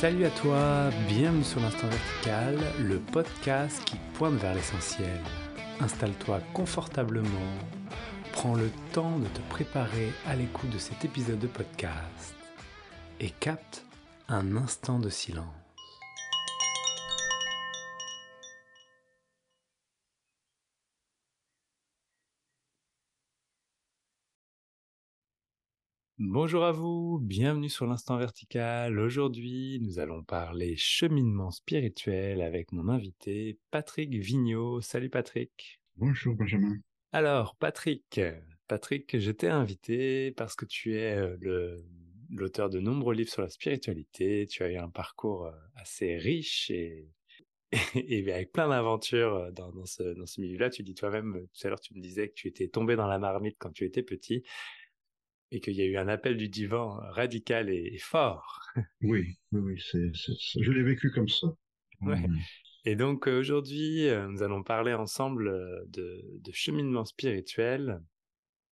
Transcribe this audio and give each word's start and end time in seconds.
Salut 0.00 0.24
à 0.24 0.30
toi, 0.30 0.88
bienvenue 1.08 1.44
sur 1.44 1.60
l'Instant 1.60 1.88
Vertical, 1.88 2.56
le 2.78 2.98
podcast 2.98 3.84
qui 3.84 3.96
pointe 4.14 4.40
vers 4.40 4.54
l'essentiel. 4.54 5.20
Installe-toi 5.78 6.40
confortablement, 6.54 7.28
prends 8.32 8.54
le 8.54 8.70
temps 8.94 9.18
de 9.18 9.26
te 9.26 9.42
préparer 9.50 10.10
à 10.26 10.36
l'écoute 10.36 10.70
de 10.70 10.78
cet 10.78 11.04
épisode 11.04 11.38
de 11.38 11.48
podcast 11.48 12.34
et 13.20 13.28
capte 13.28 13.84
un 14.30 14.56
instant 14.56 15.00
de 15.00 15.10
silence. 15.10 15.59
Bonjour 26.22 26.66
à 26.66 26.72
vous, 26.72 27.18
bienvenue 27.18 27.70
sur 27.70 27.86
l'Instant 27.86 28.18
Vertical. 28.18 28.98
Aujourd'hui, 28.98 29.78
nous 29.80 30.00
allons 30.00 30.22
parler 30.22 30.76
cheminement 30.76 31.50
spirituel 31.50 32.42
avec 32.42 32.72
mon 32.72 32.90
invité 32.90 33.58
Patrick 33.70 34.14
Vigneault. 34.14 34.82
Salut 34.82 35.08
Patrick. 35.08 35.80
Bonjour 35.96 36.34
Benjamin. 36.34 36.76
Alors 37.12 37.56
Patrick, 37.56 38.20
Patrick, 38.68 39.18
je 39.18 39.30
t'ai 39.30 39.48
invité 39.48 40.32
parce 40.32 40.54
que 40.54 40.66
tu 40.66 40.94
es 40.94 41.16
euh, 41.16 41.78
l'auteur 42.28 42.68
de 42.68 42.80
nombreux 42.80 43.14
livres 43.14 43.30
sur 43.30 43.40
la 43.40 43.48
spiritualité. 43.48 44.46
Tu 44.46 44.62
as 44.62 44.68
eu 44.68 44.76
un 44.76 44.90
parcours 44.90 45.46
euh, 45.46 45.52
assez 45.76 46.18
riche 46.18 46.70
et, 46.70 47.08
et, 47.94 48.30
avec 48.30 48.52
plein 48.52 48.68
d'aventures 48.68 49.36
euh, 49.36 49.50
dans, 49.52 49.72
dans, 49.72 49.86
ce, 49.86 50.02
dans 50.02 50.26
ce 50.26 50.42
milieu-là. 50.42 50.68
Tu 50.68 50.82
dis 50.82 50.94
toi-même, 50.94 51.46
tout 51.54 51.66
à 51.66 51.70
l'heure 51.70 51.80
tu 51.80 51.94
me 51.94 52.02
disais 52.02 52.28
que 52.28 52.34
tu 52.34 52.46
étais 52.46 52.68
tombé 52.68 52.94
dans 52.94 53.06
la 53.06 53.18
marmite 53.18 53.56
quand 53.58 53.72
tu 53.72 53.86
étais 53.86 54.02
petit 54.02 54.44
et 55.52 55.60
qu'il 55.60 55.74
y 55.74 55.82
a 55.82 55.86
eu 55.86 55.96
un 55.96 56.08
appel 56.08 56.36
du 56.36 56.48
divan 56.48 57.00
radical 57.10 57.70
et, 57.70 57.98
fort. 57.98 58.60
Oui, 59.02 59.36
oui, 59.52 59.60
oui, 59.60 59.78
je 59.82 60.70
l'ai 60.70 60.82
vécu 60.82 61.10
comme 61.10 61.28
ça. 61.28 61.48
Ouais. 62.02 62.22
Et 62.84 62.96
donc 62.96 63.26
aujourd'hui, 63.26 64.08
euh, 64.08 64.26
nous 64.28 64.42
allons 64.42 64.62
parler 64.62 64.94
ensemble 64.94 65.48
euh, 65.48 65.84
de, 65.88 66.22
de, 66.38 66.52
cheminement 66.52 67.04
spirituel. 67.04 68.00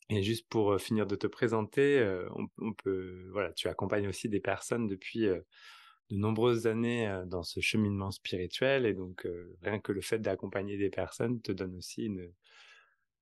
Et 0.08 0.22
juste 0.22 0.48
pour 0.48 0.72
euh, 0.72 0.78
finir 0.78 1.06
de 1.06 1.16
te 1.16 1.26
présenter, 1.26 2.02
on, 2.34 2.48
on, 2.58 2.72
peut, 2.72 3.28
voilà, 3.32 3.52
tu 3.52 3.68
accompagnes 3.68 4.08
aussi 4.08 4.28
des 4.28 4.40
personnes 4.40 4.86
depuis 4.86 5.26
de 5.26 6.16
nombreuses 6.16 6.66
années 6.66 7.22
dans 7.26 7.42
ce 7.42 7.60
cheminement 7.60 8.10
spirituel, 8.10 8.86
et 8.86 8.94
donc 8.94 9.28
rien 9.60 9.78
que 9.78 9.92
le 9.92 10.00
fait 10.00 10.18
d'accompagner 10.18 10.78
des 10.78 10.88
personnes 10.88 11.42
te 11.42 11.52
donne 11.52 11.76
aussi 11.76 12.04
une, 12.06 12.32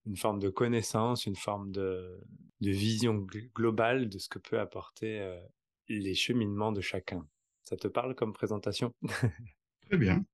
une 0.07 0.17
forme 0.17 0.39
de 0.39 0.49
connaissance, 0.49 1.27
une 1.27 1.37
forme 1.37 1.71
de, 1.73 2.21
de 2.61 2.71
vision 2.71 3.27
globale 3.55 4.09
de 4.09 4.19
ce 4.19 4.29
que 4.29 4.39
peut 4.39 4.59
apporter 4.59 5.21
euh, 5.21 5.41
les 5.89 6.15
cheminements 6.15 6.73
de 6.73 6.81
chacun. 6.81 7.27
Ça 7.65 7.77
te 7.77 7.89
parle 7.89 8.15
comme 8.15 8.33
présentation? 8.33 8.93
Très 9.89 9.99
bien. 9.99 10.25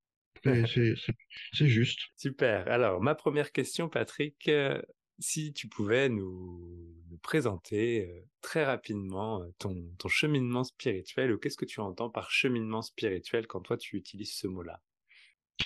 C'est 0.44 1.68
juste. 1.68 2.00
Super. 2.16 2.68
Alors, 2.68 3.00
ma 3.00 3.14
première 3.14 3.52
question, 3.52 3.88
Patrick, 3.88 4.48
euh, 4.48 4.80
si 5.18 5.52
tu 5.52 5.68
pouvais 5.68 6.08
nous, 6.08 6.94
nous 7.08 7.18
présenter 7.18 8.08
euh, 8.08 8.26
très 8.40 8.64
rapidement 8.64 9.44
ton, 9.58 9.76
ton 9.98 10.08
cheminement 10.08 10.64
spirituel, 10.64 11.32
ou 11.32 11.38
qu'est-ce 11.38 11.56
que 11.56 11.64
tu 11.64 11.80
entends 11.80 12.10
par 12.10 12.30
cheminement 12.30 12.82
spirituel 12.82 13.46
quand 13.46 13.60
toi 13.60 13.76
tu 13.76 13.96
utilises 13.96 14.34
ce 14.34 14.48
mot-là? 14.48 14.82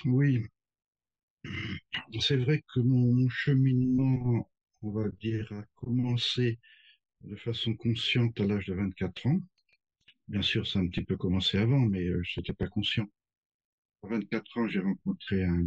Oui, 0.04 0.44
c'est 2.20 2.36
vrai 2.36 2.62
que 2.72 2.80
mon 2.80 3.28
cheminement, 3.28 4.50
on 4.82 4.90
va 4.90 5.08
dire, 5.20 5.50
a 5.52 5.64
commencé 5.74 6.58
de 7.22 7.36
façon 7.36 7.74
consciente 7.74 8.40
à 8.40 8.46
l'âge 8.46 8.66
de 8.66 8.74
24 8.74 9.26
ans. 9.26 9.40
Bien 10.28 10.42
sûr, 10.42 10.66
ça 10.66 10.78
a 10.78 10.82
un 10.82 10.88
petit 10.88 11.04
peu 11.04 11.16
commencé 11.16 11.58
avant, 11.58 11.80
mais 11.80 12.04
euh, 12.04 12.22
je 12.24 12.40
n'étais 12.40 12.52
pas 12.52 12.68
conscient. 12.68 13.06
À 14.02 14.08
24 14.08 14.58
ans, 14.58 14.68
j'ai 14.68 14.80
rencontré 14.80 15.44
un, 15.44 15.66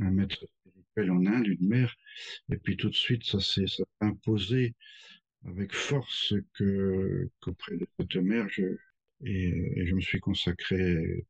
un, 0.00 0.10
maître 0.10 0.46
spirituel 0.60 1.10
en 1.10 1.26
Inde, 1.26 1.46
une 1.46 1.66
mère, 1.66 1.94
et 2.50 2.56
puis 2.56 2.76
tout 2.76 2.88
de 2.88 2.94
suite, 2.94 3.24
ça 3.24 3.40
s'est 3.40 3.66
imposé 4.00 4.74
avec 5.44 5.72
force 5.72 6.34
que 6.54 7.30
qu'auprès 7.40 7.76
de 7.76 7.86
cette 7.98 8.16
mère, 8.16 8.46
et, 9.24 9.86
je 9.86 9.94
me 9.94 10.00
suis 10.00 10.20
consacré 10.20 11.24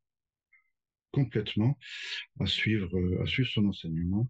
complètement 1.12 1.78
à 2.41 2.47
suivre, 2.47 2.97
euh, 2.97 3.22
à 3.22 3.27
suivre 3.27 3.49
son 3.50 3.67
enseignement. 3.67 4.28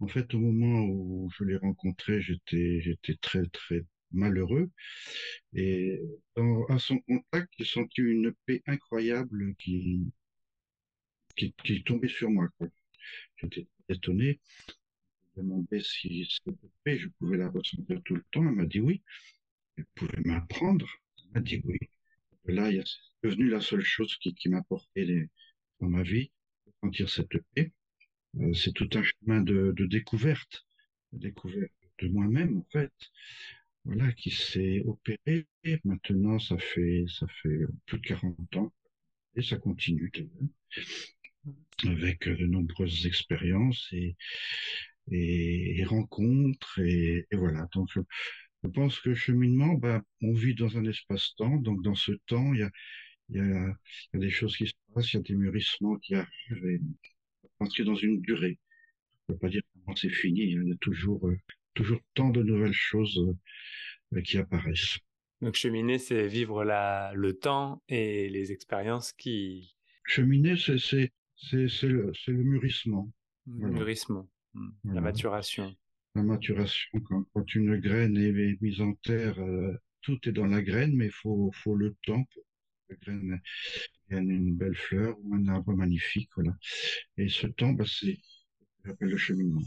En 0.00 0.08
fait, 0.08 0.34
au 0.34 0.38
moment 0.40 0.84
où 0.84 1.30
je 1.36 1.44
l'ai 1.44 1.56
rencontré, 1.56 2.20
j'étais, 2.20 2.80
j'étais 2.80 3.14
très, 3.16 3.46
très 3.46 3.84
malheureux. 4.12 4.70
Et 5.54 6.00
dans, 6.36 6.64
à 6.66 6.78
son 6.78 6.98
contact, 7.00 7.52
j'ai 7.58 7.64
senti 7.64 8.00
une 8.00 8.32
paix 8.46 8.62
incroyable 8.66 9.54
qui, 9.56 10.12
qui, 11.36 11.84
tombait 11.84 12.08
sur 12.08 12.30
moi. 12.30 12.48
J'étais 13.36 13.66
étonné. 13.88 14.40
Je 15.36 15.40
me 15.40 15.46
demandais 15.46 15.80
si 15.80 16.28
cette 16.44 16.54
paix, 16.84 16.98
je 16.98 17.08
pouvais 17.18 17.38
la 17.38 17.48
ressentir 17.48 18.02
tout 18.04 18.16
le 18.16 18.24
temps. 18.30 18.44
Elle 18.44 18.54
m'a 18.54 18.66
dit 18.66 18.80
oui. 18.80 19.02
Elle 19.76 19.86
pouvait 19.94 20.22
m'apprendre. 20.24 20.88
Elle 21.18 21.30
m'a 21.34 21.40
dit 21.40 21.62
oui. 21.64 21.78
Là, 22.46 22.70
c'est 22.72 23.28
devenu 23.28 23.48
la 23.48 23.60
seule 23.60 23.84
chose 23.84 24.16
qui, 24.16 24.34
qui 24.34 24.48
m'apportait 24.48 25.04
les, 25.04 25.28
dans 25.82 25.88
ma 25.88 26.02
vie, 26.02 26.30
sentir 26.80 27.10
cette 27.10 27.36
paix. 27.54 27.72
Euh, 28.40 28.54
c'est 28.54 28.72
tout 28.72 28.88
un 28.94 29.02
chemin 29.02 29.42
de, 29.42 29.74
découverte, 29.86 30.64
de 31.12 31.18
découverte 31.18 31.72
de 31.98 32.08
moi-même 32.08 32.56
en 32.56 32.66
fait, 32.70 32.92
voilà, 33.84 34.10
qui 34.12 34.30
s'est 34.30 34.82
opéré. 34.86 35.46
Maintenant, 35.84 36.38
ça 36.38 36.56
fait 36.58 37.04
ça 37.08 37.26
fait 37.42 37.60
plus 37.86 37.98
de 37.98 38.06
40 38.06 38.56
ans 38.56 38.72
et 39.36 39.42
ça 39.42 39.56
continue 39.56 40.10
avec 41.84 42.28
de 42.28 42.46
nombreuses 42.46 43.06
expériences 43.06 43.88
et, 43.92 44.16
et, 45.10 45.84
rencontres 45.84 46.78
et, 46.78 47.26
voilà. 47.32 47.68
Donc, 47.74 47.88
je, 47.92 48.00
pense 48.68 49.00
que 49.00 49.14
cheminement, 49.14 49.74
ben, 49.74 50.02
on 50.20 50.32
vit 50.32 50.54
dans 50.54 50.76
un 50.78 50.84
espace-temps, 50.84 51.56
donc 51.56 51.82
dans 51.82 51.96
ce 51.96 52.12
temps, 52.26 52.54
il 52.54 52.60
y 52.60 52.62
a 52.62 52.70
il 53.32 53.38
y 53.38 53.40
a, 53.40 53.76
il 54.12 54.14
y 54.14 54.16
a 54.16 54.18
des 54.20 54.30
choses 54.30 54.56
qui 54.56 54.66
se 54.66 54.74
passent, 54.94 55.12
il 55.12 55.16
y 55.16 55.20
a 55.20 55.22
des 55.22 55.34
mûrissements 55.34 55.96
qui 55.96 56.14
arrivent 56.14 56.66
et 56.66 56.80
on 57.60 57.66
est 57.66 57.84
dans 57.84 57.94
une 57.94 58.20
durée. 58.20 58.58
On 59.28 59.32
ne 59.32 59.34
peut 59.34 59.40
pas 59.40 59.48
dire 59.48 59.62
que 59.62 60.00
c'est 60.00 60.10
fini, 60.10 60.40
il 60.40 60.68
y 60.68 60.72
a 60.72 60.76
toujours, 60.80 61.26
euh, 61.28 61.36
toujours 61.74 62.00
tant 62.14 62.30
de 62.30 62.42
nouvelles 62.42 62.72
choses 62.72 63.18
euh, 64.14 64.20
qui 64.22 64.38
apparaissent. 64.38 64.98
Donc 65.40 65.54
cheminer, 65.54 65.98
c'est 65.98 66.26
vivre 66.28 66.64
la, 66.64 67.12
le 67.14 67.32
temps 67.34 67.82
et 67.88 68.28
les 68.28 68.52
expériences 68.52 69.12
qui... 69.12 69.74
Cheminer, 70.04 70.56
c'est, 70.56 70.78
c'est, 70.78 71.12
c'est, 71.36 71.68
c'est, 71.68 71.88
le, 71.88 72.12
le 72.26 72.42
mûrissement. 72.44 73.10
Le 73.46 73.60
voilà. 73.60 73.78
mûrissement, 73.78 74.28
hmm. 74.54 74.70
voilà. 74.84 75.00
la 75.00 75.00
maturation. 75.00 75.74
La 76.14 76.22
maturation, 76.22 77.00
quand, 77.08 77.24
quand 77.32 77.54
une 77.54 77.76
graine 77.78 78.16
est 78.16 78.60
mise 78.60 78.80
en 78.80 78.92
terre, 78.94 79.38
euh, 79.40 79.72
tout 80.02 80.18
est 80.28 80.32
dans 80.32 80.46
la 80.46 80.62
graine, 80.62 80.94
mais 80.94 81.06
il 81.06 81.12
faut, 81.12 81.50
faut 81.54 81.74
le 81.74 81.94
temps 82.04 82.24
pour 82.34 82.44
graine 83.00 83.40
une 84.10 84.54
belle 84.54 84.74
fleur 84.74 85.16
ou 85.22 85.34
un 85.34 85.48
arbre 85.48 85.74
magnifique, 85.74 86.30
voilà. 86.34 86.52
Et 87.16 87.28
ce 87.28 87.46
temps, 87.46 87.72
bah, 87.72 87.84
c'est 87.86 88.18
j'appelle 88.84 89.08
le 89.08 89.16
cheminement. 89.16 89.62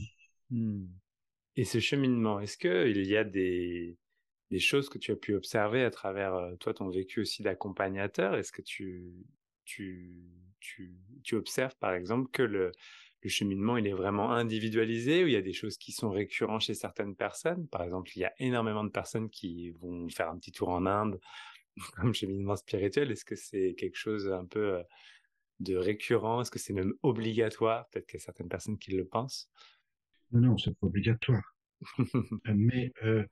Hmm. 0.50 0.86
Et 1.56 1.64
ce 1.64 1.80
cheminement, 1.80 2.40
est-ce 2.40 2.58
que 2.58 2.90
il 2.90 3.06
y 3.08 3.18
a 3.18 3.24
des 3.24 3.98
des 4.52 4.60
choses 4.60 4.90
que 4.90 4.98
tu 4.98 5.12
as 5.12 5.16
pu 5.16 5.34
observer 5.34 5.84
à 5.84 5.90
travers 5.90 6.36
euh, 6.36 6.56
toi 6.58 6.74
ton 6.74 6.90
vécu 6.90 7.22
aussi 7.22 7.44
d'accompagnateur? 7.44 8.36
Est-ce 8.36 8.52
que 8.52 8.62
tu 8.62 9.26
tu 9.64 10.24
tu 10.60 10.94
tu 11.24 11.36
observes 11.36 11.76
par 11.78 11.94
exemple 11.94 12.30
que 12.32 12.44
le 12.44 12.72
le 13.26 13.30
cheminement, 13.30 13.78
il 13.78 13.88
est 13.88 13.94
vraiment 13.94 14.32
individualisé 14.34 15.24
ou 15.24 15.28
il 15.28 15.34
y 15.34 15.36
a 15.36 15.42
des 15.42 15.52
choses 15.52 15.78
qui 15.78 15.92
sont 15.92 16.12
récurrentes 16.12 16.62
chez 16.62 16.76
certaines 16.76 17.16
personnes? 17.16 17.68
Par 17.70 17.82
exemple, 17.82 18.12
il 18.16 18.20
y 18.20 18.26
a 18.26 18.32
énormément 18.38 18.84
de 18.84 18.90
personnes 18.90 19.32
qui 19.32 19.72
vont 19.72 20.08
faire 20.10 20.30
un 20.30 20.38
petit 20.38 20.52
tour 20.52 20.70
en 20.70 20.86
Inde 20.86 21.20
comme 21.96 22.14
cheminement 22.14 22.56
spirituel 22.56 23.12
Est-ce 23.12 23.26
que 23.26 23.36
c'est 23.36 23.76
quelque 23.78 23.98
chose 23.98 24.32
un 24.32 24.46
peu 24.46 24.82
de 25.60 25.76
récurrent? 25.76 26.42
Est-ce 26.42 26.52
que 26.52 26.60
c'est 26.60 26.74
même 26.74 26.94
obligatoire? 27.04 27.90
Peut-être 27.90 28.08
qu'il 28.08 28.20
y 28.20 28.22
a 28.22 28.26
certaines 28.26 28.50
personnes 28.50 28.78
qui 28.78 28.92
le 28.92 29.06
pensent. 29.06 29.50
Non, 30.32 30.42
non, 30.42 30.58
c'est 30.58 30.78
pas 30.78 30.88
obligatoire. 30.88 31.56
Mais 32.54 32.92
euh, 33.04 33.26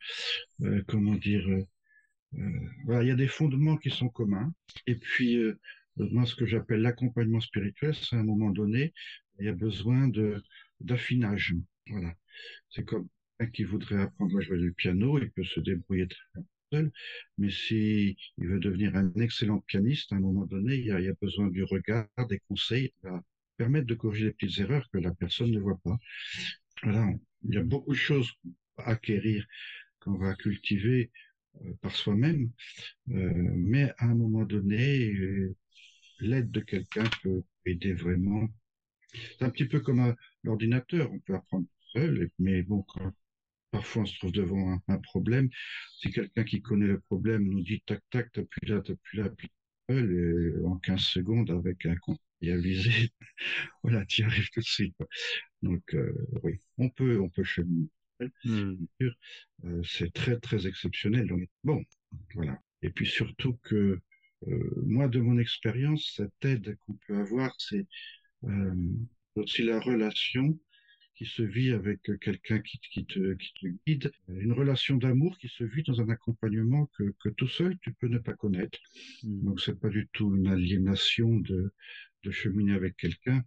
euh, 0.61 0.83
comment 0.87 1.15
dire 1.15 1.47
euh, 1.47 2.47
Voilà, 2.85 3.03
il 3.03 3.07
y 3.07 3.11
a 3.11 3.15
des 3.15 3.27
fondements 3.27 3.77
qui 3.77 3.89
sont 3.89 4.09
communs. 4.09 4.53
Et 4.87 4.95
puis 4.95 5.37
moi, 5.97 6.25
ce 6.25 6.35
que 6.35 6.45
j'appelle 6.45 6.81
l'accompagnement 6.81 7.39
spirituel, 7.39 7.95
c'est 7.95 8.15
à 8.15 8.19
un 8.19 8.23
moment 8.23 8.49
donné, 8.49 8.93
il 9.39 9.45
y 9.45 9.49
a 9.49 9.53
besoin 9.53 10.07
de 10.07 10.43
d'affinage. 10.79 11.55
Voilà, 11.87 12.13
c'est 12.69 12.83
comme 12.83 13.07
qui 13.53 13.63
voudrait 13.63 14.01
apprendre 14.01 14.37
à 14.37 14.41
jouer 14.41 14.57
du 14.57 14.71
piano, 14.71 15.19
il 15.19 15.29
peut 15.31 15.43
se 15.43 15.59
débrouiller 15.59 16.07
mais 17.37 17.49
si 17.49 18.17
il 18.37 18.47
veut 18.47 18.59
devenir 18.59 18.95
un 18.95 19.11
excellent 19.15 19.59
pianiste, 19.59 20.11
à 20.11 20.15
un 20.15 20.19
moment 20.19 20.45
donné, 20.45 20.75
il 20.75 20.85
y 20.85 20.91
a, 20.91 21.13
besoin 21.21 21.47
du 21.47 21.63
regard, 21.63 22.07
des 22.29 22.39
conseils, 22.47 22.93
à 23.03 23.21
permettre 23.57 23.87
de 23.87 23.95
corriger 23.95 24.25
les 24.25 24.33
petites 24.33 24.59
erreurs 24.59 24.89
que 24.91 24.97
la 24.97 25.13
personne 25.13 25.51
ne 25.51 25.59
voit 25.59 25.79
pas. 25.83 25.97
Voilà, 26.83 27.09
il 27.43 27.55
y 27.55 27.57
a 27.57 27.63
beaucoup 27.63 27.91
de 27.91 27.97
choses 27.97 28.31
à 28.77 28.91
acquérir 28.91 29.45
qu'on 29.99 30.17
va 30.17 30.35
cultiver 30.35 31.11
euh, 31.61 31.73
par 31.81 31.95
soi-même, 31.95 32.51
euh, 33.11 33.31
mais 33.55 33.91
à 33.97 34.05
un 34.05 34.15
moment 34.15 34.43
donné, 34.43 35.13
euh, 35.13 35.55
l'aide 36.19 36.51
de 36.51 36.59
quelqu'un 36.59 37.05
peut 37.21 37.43
aider 37.65 37.93
vraiment. 37.93 38.49
C'est 39.13 39.43
un 39.43 39.49
petit 39.49 39.65
peu 39.65 39.79
comme 39.79 40.15
l'ordinateur, 40.43 41.11
on 41.11 41.19
peut 41.19 41.35
apprendre 41.35 41.67
seul, 41.93 42.29
mais 42.39 42.63
bon, 42.63 42.83
parfois 43.73 44.03
on 44.03 44.05
se 44.05 44.17
trouve 44.19 44.31
devant 44.31 44.79
un, 44.87 44.97
problème, 44.99 45.49
si 45.97 46.11
quelqu'un 46.11 46.43
qui 46.43 46.61
connaît 46.61 46.87
le 46.87 46.99
problème 46.99 47.43
nous 47.43 47.61
dit 47.61 47.81
tac 47.85 48.01
tac, 48.11 48.31
t'appuies 48.31 48.67
là, 48.67 48.79
t'appuies 48.81 49.17
là, 49.17 49.29
puis 49.29 49.51
et 49.89 50.65
en 50.65 50.77
15 50.77 50.99
secondes 51.01 51.51
avec 51.51 51.85
un 51.85 51.95
viser, 52.41 53.09
voilà, 53.83 54.05
tu 54.05 54.21
y 54.21 54.23
arrives 54.23 54.49
tout 54.53 54.61
de 54.61 54.65
suite. 54.65 54.95
Donc 55.61 55.93
euh, 55.93 56.13
oui, 56.43 56.59
on 56.77 56.89
peut, 56.89 57.19
on 57.19 57.29
peut 57.29 57.43
cheminer. 57.43 57.89
Hmm. 58.45 58.75
Euh, 59.01 59.83
c'est 59.83 60.13
très 60.13 60.39
très 60.39 60.67
exceptionnel. 60.67 61.27
Donc, 61.27 61.49
bon, 61.65 61.83
voilà. 62.33 62.57
Et 62.81 62.91
puis 62.91 63.05
surtout 63.05 63.57
que 63.63 63.99
euh, 64.47 64.83
moi, 64.85 65.09
de 65.09 65.19
mon 65.19 65.37
expérience, 65.37 66.13
cette 66.15 66.45
aide 66.45 66.77
qu'on 66.85 66.97
peut 67.07 67.17
avoir, 67.17 67.53
c'est 67.59 67.85
aussi 69.35 69.63
la 69.63 69.79
relation 69.79 70.57
qui 71.15 71.25
se 71.25 71.43
vit 71.43 71.71
avec 71.71 72.01
quelqu'un 72.19 72.59
qui, 72.59 72.79
qui, 72.79 73.05
te, 73.05 73.33
qui 73.33 73.53
te 73.53 73.67
guide, 73.85 74.11
une 74.27 74.53
relation 74.53 74.97
d'amour 74.97 75.37
qui 75.37 75.47
se 75.47 75.63
vit 75.63 75.83
dans 75.83 76.01
un 76.01 76.09
accompagnement 76.09 76.87
que, 76.97 77.13
que 77.19 77.29
tout 77.29 77.47
seul 77.47 77.77
tu 77.79 77.93
peux 77.93 78.07
ne 78.07 78.17
pas 78.17 78.33
connaître. 78.33 78.79
Hmm. 79.23 79.45
Donc 79.45 79.61
c'est 79.61 79.79
pas 79.79 79.89
du 79.89 80.07
tout 80.13 80.35
une 80.35 80.47
aliénation 80.47 81.37
de, 81.39 81.71
de 82.23 82.31
cheminer 82.31 82.73
avec 82.73 82.97
quelqu'un. 82.97 83.43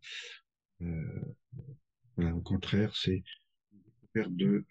Euh, 0.82 1.20
voilà, 2.16 2.34
au 2.34 2.40
contraire, 2.40 2.94
c'est 2.94 3.22
de, 4.14 4.64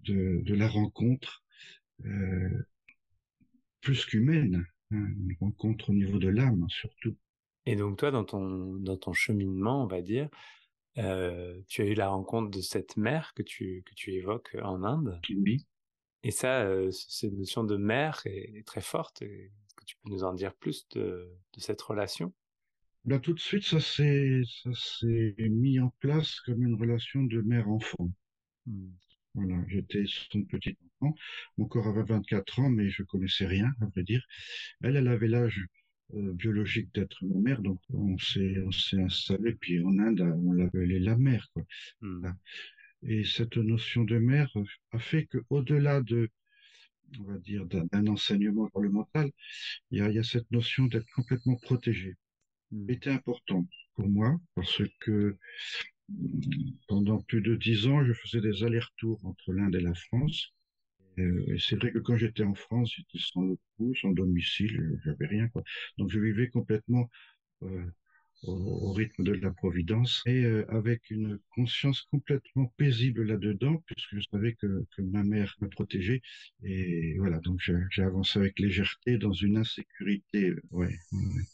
de, 0.00 0.40
de 0.42 0.54
la 0.54 0.68
rencontre 0.68 1.42
euh, 2.04 2.66
plus 3.80 4.04
qu'humaine, 4.04 4.66
hein, 4.90 5.06
une 5.18 5.36
rencontre 5.40 5.90
au 5.90 5.94
niveau 5.94 6.18
de 6.18 6.28
l'âme 6.28 6.66
surtout. 6.68 7.16
Et 7.66 7.76
donc 7.76 7.98
toi, 7.98 8.10
dans 8.10 8.24
ton, 8.24 8.74
dans 8.76 8.96
ton 8.96 9.12
cheminement, 9.12 9.84
on 9.84 9.86
va 9.86 10.02
dire, 10.02 10.28
euh, 10.98 11.60
tu 11.68 11.82
as 11.82 11.86
eu 11.86 11.94
la 11.94 12.08
rencontre 12.08 12.50
de 12.50 12.60
cette 12.60 12.96
mère 12.96 13.32
que 13.34 13.42
tu, 13.42 13.82
que 13.86 13.94
tu 13.94 14.12
évoques 14.12 14.56
en 14.62 14.82
Inde. 14.82 15.20
Oui. 15.30 15.66
Et 16.22 16.30
ça, 16.30 16.62
euh, 16.62 16.90
cette 16.90 17.32
notion 17.32 17.64
de 17.64 17.76
mère 17.76 18.20
est, 18.26 18.64
très 18.66 18.80
forte. 18.80 19.22
Est-ce 19.22 19.74
que 19.74 19.84
tu 19.84 19.96
peux 20.02 20.10
nous 20.10 20.24
en 20.24 20.34
dire 20.34 20.54
plus 20.54 20.86
de, 20.90 21.32
de 21.54 21.60
cette 21.60 21.80
relation? 21.82 22.32
Là, 23.04 23.18
tout 23.18 23.32
de 23.32 23.40
suite, 23.40 23.64
ça 23.64 23.80
s'est, 23.80 24.42
ça 24.62 24.70
s'est 24.74 25.34
mis 25.38 25.80
en 25.80 25.90
place 25.98 26.40
comme 26.40 26.62
une 26.62 26.80
relation 26.80 27.22
de 27.24 27.40
mère-enfant. 27.40 28.12
Hmm. 28.66 28.90
Voilà, 29.34 29.64
j'étais 29.66 30.04
son 30.06 30.44
petit 30.44 30.76
enfant. 31.00 31.14
Mon 31.56 31.66
corps 31.66 31.88
avait 31.88 32.02
24 32.02 32.60
ans, 32.60 32.70
mais 32.70 32.90
je 32.90 33.02
connaissais 33.02 33.46
rien, 33.46 33.72
à 33.80 33.86
vrai 33.86 34.04
dire. 34.04 34.24
Elle, 34.82 34.96
elle 34.96 35.08
avait 35.08 35.26
l'âge 35.26 35.66
euh, 36.14 36.32
biologique 36.32 36.94
d'être 36.94 37.24
ma 37.24 37.40
mère, 37.40 37.62
donc 37.62 37.80
on 37.92 38.18
s'est, 38.18 38.58
on 38.66 38.70
s'est 38.72 39.00
installé, 39.00 39.54
puis 39.54 39.82
en 39.82 39.98
Inde, 39.98 40.20
on 40.20 40.52
l'appelait 40.52 40.98
la 40.98 41.16
mère, 41.16 41.48
quoi. 41.52 41.64
Hmm. 42.00 42.32
Et 43.04 43.24
cette 43.24 43.56
notion 43.56 44.04
de 44.04 44.18
mère 44.18 44.50
a 44.92 44.98
fait 44.98 45.26
que, 45.26 45.38
au-delà 45.50 46.00
de, 46.02 46.28
on 47.18 47.24
va 47.24 47.38
dire, 47.38 47.66
d'un, 47.66 48.06
enseignement 48.06 48.68
pour 48.68 48.82
le 48.82 48.90
mental, 48.90 49.30
il 49.90 49.98
y 49.98 50.00
a, 50.00 50.10
y 50.10 50.18
a 50.18 50.22
cette 50.22 50.50
notion 50.50 50.86
d'être 50.86 51.10
complètement 51.14 51.56
protégé. 51.56 52.16
Hmm. 52.70 52.90
était 52.90 53.10
important 53.10 53.66
pour 53.94 54.08
moi 54.08 54.40
parce 54.54 54.82
que 55.00 55.36
pendant 56.88 57.20
plus 57.22 57.40
de 57.40 57.56
dix 57.56 57.86
ans, 57.86 58.04
je 58.04 58.12
faisais 58.12 58.40
des 58.40 58.64
allers-retours 58.64 59.24
entre 59.24 59.52
l'Inde 59.52 59.74
et 59.74 59.80
la 59.80 59.94
France. 59.94 60.52
Euh, 61.18 61.56
c'est 61.58 61.76
vrai 61.76 61.92
que 61.92 61.98
quand 61.98 62.16
j'étais 62.16 62.42
en 62.42 62.54
France, 62.54 62.92
j'étais 62.96 63.24
sans 63.24 63.42
le 63.42 63.56
sans 63.94 64.10
domicile, 64.10 65.00
j'avais 65.04 65.26
rien. 65.26 65.48
Quoi. 65.48 65.62
Donc 65.98 66.10
je 66.10 66.20
vivais 66.20 66.48
complètement 66.48 67.08
euh, 67.62 67.84
au, 68.44 68.92
rythme 68.92 69.22
de 69.22 69.32
la 69.32 69.50
Providence 69.50 70.22
et 70.26 70.44
euh, 70.44 70.64
avec 70.68 71.10
une 71.10 71.38
conscience 71.54 72.02
complètement 72.02 72.72
paisible 72.76 73.24
là-dedans, 73.24 73.82
puisque 73.86 74.16
je 74.16 74.20
savais 74.30 74.54
que, 74.54 74.84
que, 74.96 75.02
ma 75.02 75.22
mère 75.22 75.54
me 75.60 75.68
protégeait. 75.68 76.20
Et 76.64 77.16
voilà, 77.18 77.38
donc 77.38 77.60
j'ai 77.90 78.02
avancé 78.02 78.38
avec 78.38 78.58
légèreté 78.58 79.18
dans 79.18 79.32
une 79.32 79.58
insécurité. 79.58 80.50
Euh, 80.50 80.62
ouais, 80.70 80.94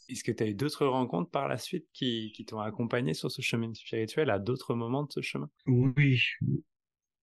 Est-ce 0.09 0.23
que 0.23 0.31
tu 0.31 0.43
as 0.43 0.47
eu 0.47 0.55
d'autres 0.55 0.85
rencontres 0.85 1.29
par 1.29 1.47
la 1.47 1.57
suite 1.57 1.87
qui, 1.93 2.31
qui 2.35 2.45
t'ont 2.45 2.59
accompagné 2.59 3.13
sur 3.13 3.31
ce 3.31 3.41
chemin 3.41 3.73
spirituel 3.73 4.29
à 4.29 4.39
d'autres 4.39 4.73
moments 4.73 5.03
de 5.03 5.11
ce 5.11 5.21
chemin? 5.21 5.49
Oui, 5.67 6.21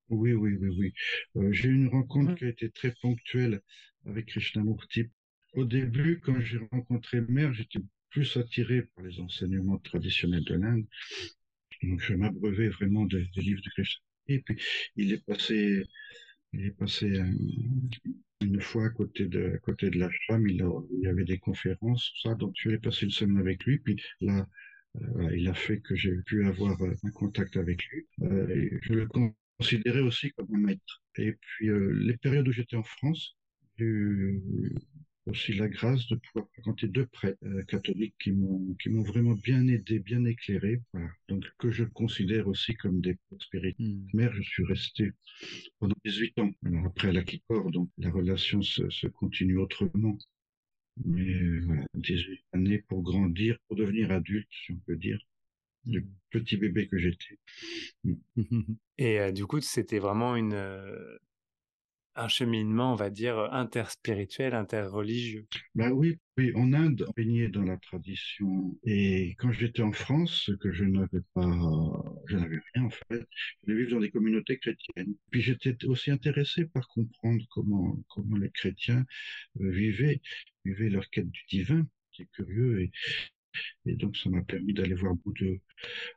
oui, 0.08 0.32
oui, 0.32 0.54
oui, 0.60 0.68
oui. 0.78 0.92
Euh, 1.36 1.52
j'ai 1.52 1.68
eu 1.68 1.74
une 1.74 1.88
rencontre 1.88 2.32
mmh. 2.32 2.36
qui 2.36 2.44
a 2.44 2.48
été 2.48 2.70
très 2.70 2.94
ponctuelle 3.02 3.60
avec 4.04 4.26
Krishnamurti. 4.26 5.10
Au 5.54 5.64
début, 5.64 6.20
quand 6.20 6.38
j'ai 6.40 6.58
rencontré 6.70 7.20
Mère, 7.22 7.52
j'étais 7.52 7.80
plus 8.10 8.36
attiré 8.36 8.82
par 8.82 9.04
les 9.04 9.18
enseignements 9.20 9.78
traditionnels 9.78 10.44
de 10.44 10.54
l'Inde. 10.54 10.86
Donc, 11.82 12.00
je 12.00 12.14
m'abreuvais 12.14 12.68
vraiment 12.68 13.04
des, 13.04 13.28
livres 13.36 13.62
de 13.64 13.70
Krishna. 13.70 14.02
Et 14.28 14.40
puis, 14.40 14.56
il 14.96 15.12
est 15.12 15.24
passé, 15.24 15.84
il 16.52 16.66
est 16.66 16.70
passé 16.70 17.06
euh, 17.10 17.32
une 18.42 18.60
fois 18.60 18.86
à 18.86 18.90
côté 18.90 19.26
de, 19.26 19.54
à 19.54 19.58
côté 19.58 19.90
de 19.90 19.98
la 19.98 20.10
femme, 20.26 20.46
il, 20.46 20.64
il 20.92 21.00
y 21.00 21.06
avait 21.06 21.24
des 21.24 21.38
conférences, 21.38 22.12
ça. 22.22 22.34
Donc, 22.34 22.54
je 22.56 22.70
suis 22.70 22.78
passé 22.78 23.06
une 23.06 23.10
semaine 23.10 23.38
avec 23.38 23.64
lui. 23.64 23.78
Puis 23.78 24.00
là, 24.20 24.46
euh, 24.96 25.36
il 25.36 25.48
a 25.48 25.54
fait 25.54 25.80
que 25.80 25.96
j'ai 25.96 26.14
pu 26.26 26.46
avoir 26.46 26.80
un 26.80 27.10
contact 27.10 27.56
avec 27.56 27.84
lui. 27.86 28.06
je 28.20 28.92
le 28.94 29.06
considérais 29.58 30.00
aussi 30.00 30.30
comme 30.32 30.54
un 30.54 30.58
maître. 30.58 31.02
Et 31.16 31.32
puis, 31.32 31.68
les 31.70 32.16
périodes 32.16 32.48
où 32.48 32.52
j'étais 32.52 32.76
en 32.76 32.82
France, 32.82 33.36
j'ai 33.78 33.84
eu 33.84 34.74
aussi 35.26 35.54
la 35.54 35.68
grâce 35.68 36.06
de 36.06 36.16
pouvoir 36.16 36.48
fréquenter 36.52 36.88
deux 36.88 37.06
prêtres 37.06 37.38
euh, 37.44 37.62
catholiques 37.64 38.14
qui 38.18 38.32
m'ont 38.32 38.74
qui 38.80 38.88
m'ont 38.90 39.02
vraiment 39.02 39.34
bien 39.34 39.66
aidé, 39.66 39.98
bien 39.98 40.24
éclairé, 40.24 40.80
voilà. 40.92 41.08
donc 41.28 41.44
que 41.58 41.70
je 41.70 41.84
considère 41.84 42.46
aussi 42.48 42.74
comme 42.74 43.00
des 43.00 43.16
spirituels. 43.40 43.74
Hmm. 43.78 44.06
Mère, 44.14 44.32
je 44.32 44.42
suis 44.42 44.64
resté 44.64 45.12
pendant 45.78 45.96
18 46.04 46.38
ans. 46.38 46.50
Alors 46.64 46.86
après 46.86 47.08
elle 47.08 47.18
a 47.18 47.24
quitté 47.24 47.44
corps, 47.48 47.70
donc 47.70 47.90
la 47.98 48.10
relation 48.10 48.62
se, 48.62 48.88
se 48.88 49.06
continue 49.08 49.58
autrement. 49.58 50.16
Mais 51.04 51.58
voilà, 51.60 51.84
18 51.94 52.40
années 52.52 52.78
pour 52.88 53.02
grandir, 53.02 53.58
pour 53.68 53.76
devenir 53.76 54.10
adulte, 54.12 54.48
si 54.50 54.72
on 54.72 54.78
peut 54.86 54.96
dire 54.96 55.18
le 55.86 56.00
hmm. 56.00 56.08
petit 56.30 56.56
bébé 56.56 56.88
que 56.88 56.98
j'étais. 56.98 57.38
Hmm. 58.04 58.14
Et 58.98 59.20
euh, 59.20 59.32
du 59.32 59.46
coup, 59.46 59.60
c'était 59.60 59.98
vraiment 59.98 60.36
une, 60.36 60.54
euh, 60.54 61.18
un 62.16 62.28
cheminement, 62.28 62.92
on 62.92 62.96
va 62.96 63.10
dire, 63.10 63.38
interspirituel, 63.52 64.54
interreligieux. 64.54 65.46
Bah 65.74 65.90
oui, 65.90 66.18
oui, 66.38 66.52
en 66.54 66.72
Inde, 66.72 67.04
on 67.06 67.12
baignait 67.14 67.48
dans 67.48 67.62
la 67.62 67.76
tradition. 67.76 68.76
Et 68.84 69.34
quand 69.38 69.52
j'étais 69.52 69.82
en 69.82 69.92
France, 69.92 70.50
que 70.60 70.72
je 70.72 70.84
n'avais 70.84 71.20
pas, 71.34 71.42
je 72.26 72.36
n'avais 72.36 72.58
rien 72.74 72.84
en 72.84 72.90
fait, 72.90 73.26
je 73.66 73.72
vivais 73.72 73.90
dans 73.90 74.00
des 74.00 74.10
communautés 74.10 74.58
chrétiennes. 74.58 75.14
Puis 75.30 75.42
j'étais 75.42 75.84
aussi 75.84 76.10
intéressé 76.10 76.64
par 76.64 76.88
comprendre 76.88 77.44
comment, 77.50 78.02
comment 78.08 78.36
les 78.36 78.50
chrétiens 78.50 79.04
euh, 79.60 79.70
vivaient, 79.70 80.22
vivaient 80.64 80.90
leur 80.90 81.08
quête 81.10 81.30
du 81.30 81.44
divin. 81.50 81.86
C'est 82.16 82.26
curieux 82.32 82.80
et, 82.80 82.90
et 83.86 83.94
donc 83.94 84.16
ça 84.16 84.30
m'a 84.30 84.42
permis 84.42 84.74
d'aller 84.74 84.94
voir 84.94 85.14
beaucoup 85.14 85.44
euh, 85.44 85.58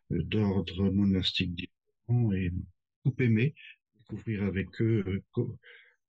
d'ordres 0.09 0.89
monastiques 0.91 1.53
différents 1.53 2.31
et 2.33 2.51
tout 3.03 3.15
aimer, 3.19 3.53
découvrir 3.95 4.43
avec 4.43 4.67
eux 4.81 5.03
euh, 5.37 5.43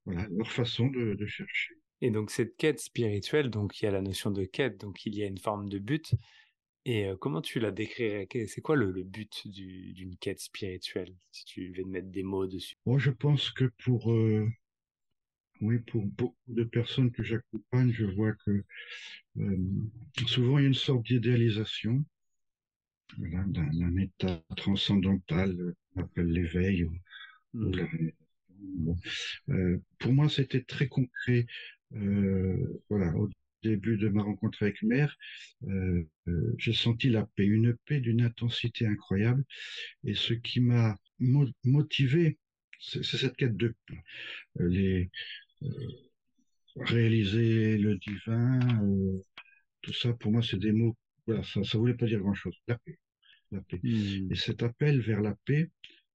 voilà, 0.05 0.27
leur 0.31 0.51
façon 0.51 0.87
de, 0.87 1.13
de, 1.13 1.25
chercher. 1.25 1.75
Et 2.01 2.11
donc 2.11 2.31
cette 2.31 2.57
quête 2.57 2.79
spirituelle, 2.79 3.49
donc 3.49 3.79
il 3.81 3.85
y 3.85 3.87
a 3.87 3.91
la 3.91 4.01
notion 4.01 4.31
de 4.31 4.43
quête, 4.45 4.79
donc 4.79 5.05
il 5.05 5.15
y 5.15 5.23
a 5.23 5.27
une 5.27 5.37
forme 5.37 5.69
de 5.69 5.79
but. 5.79 6.13
Et 6.85 7.05
euh, 7.05 7.15
comment 7.15 7.41
tu 7.41 7.59
la 7.59 7.71
décrirais? 7.71 8.27
C'est 8.47 8.61
quoi 8.61 8.75
le, 8.75 8.91
le 8.91 9.03
but 9.03 9.47
d'une 9.47 10.15
quête 10.17 10.39
spirituelle, 10.39 11.15
si 11.31 11.45
tu 11.45 11.71
veux 11.73 11.83
mettre 11.83 12.09
des 12.09 12.23
mots 12.23 12.47
dessus? 12.47 12.75
Moi, 12.85 12.97
je 12.97 13.11
pense 13.11 13.51
que 13.51 13.65
pour 13.83 14.11
euh, 14.11 14.47
oui, 15.61 15.79
pour 15.79 16.05
beaucoup 16.05 16.35
de 16.47 16.63
personnes 16.63 17.11
que 17.11 17.23
j'accompagne, 17.23 17.91
je 17.91 18.05
vois 18.05 18.33
que 18.45 18.63
euh, 19.37 19.57
souvent 20.27 20.57
il 20.57 20.63
y 20.63 20.65
a 20.65 20.67
une 20.67 20.73
sorte 20.73 21.05
d'idéalisation 21.05 22.03
voilà, 23.17 23.43
d'un 23.45 23.97
état 23.97 24.41
transcendantal, 24.55 25.73
qu'on 25.93 26.01
appelle 26.01 26.31
l'éveil 26.31 26.85
ou, 26.85 26.93
mmh. 27.53 27.75
la 27.75 27.87
euh, 29.49 29.77
pour 29.99 30.13
moi, 30.13 30.29
c'était 30.29 30.61
très 30.63 30.87
concret. 30.87 31.45
Euh, 31.93 32.81
voilà, 32.89 33.15
au 33.15 33.29
début 33.63 33.97
de 33.97 34.09
ma 34.09 34.23
rencontre 34.23 34.63
avec 34.63 34.81
Mère, 34.81 35.15
euh, 35.67 36.07
j'ai 36.57 36.73
senti 36.73 37.09
la 37.09 37.25
paix, 37.35 37.45
une 37.45 37.75
paix 37.85 37.99
d'une 37.99 38.21
intensité 38.21 38.85
incroyable. 38.85 39.43
Et 40.03 40.15
ce 40.15 40.33
qui 40.33 40.61
m'a 40.61 40.97
motivé, 41.63 42.37
c'est 42.79 43.03
cette 43.03 43.35
quête 43.35 43.57
de 43.57 43.75
les 44.59 45.11
réaliser 46.75 47.77
le 47.77 47.97
divin, 47.97 48.59
tout 49.81 49.93
ça 49.93 50.13
pour 50.13 50.31
moi 50.31 50.41
c'est 50.43 50.59
des 50.59 50.71
mots. 50.71 50.95
Voilà, 51.27 51.43
ça, 51.43 51.63
ça 51.63 51.77
voulait 51.77 51.93
pas 51.93 52.07
dire 52.07 52.19
grand 52.19 52.33
chose. 52.33 52.55
La 52.67 52.77
paix, 52.79 52.97
la 53.51 53.61
paix. 53.61 53.79
Hmm. 53.83 54.31
Et 54.31 54.35
cet 54.35 54.63
appel 54.63 55.01
vers 55.01 55.21
la 55.21 55.35
paix, 55.45 55.69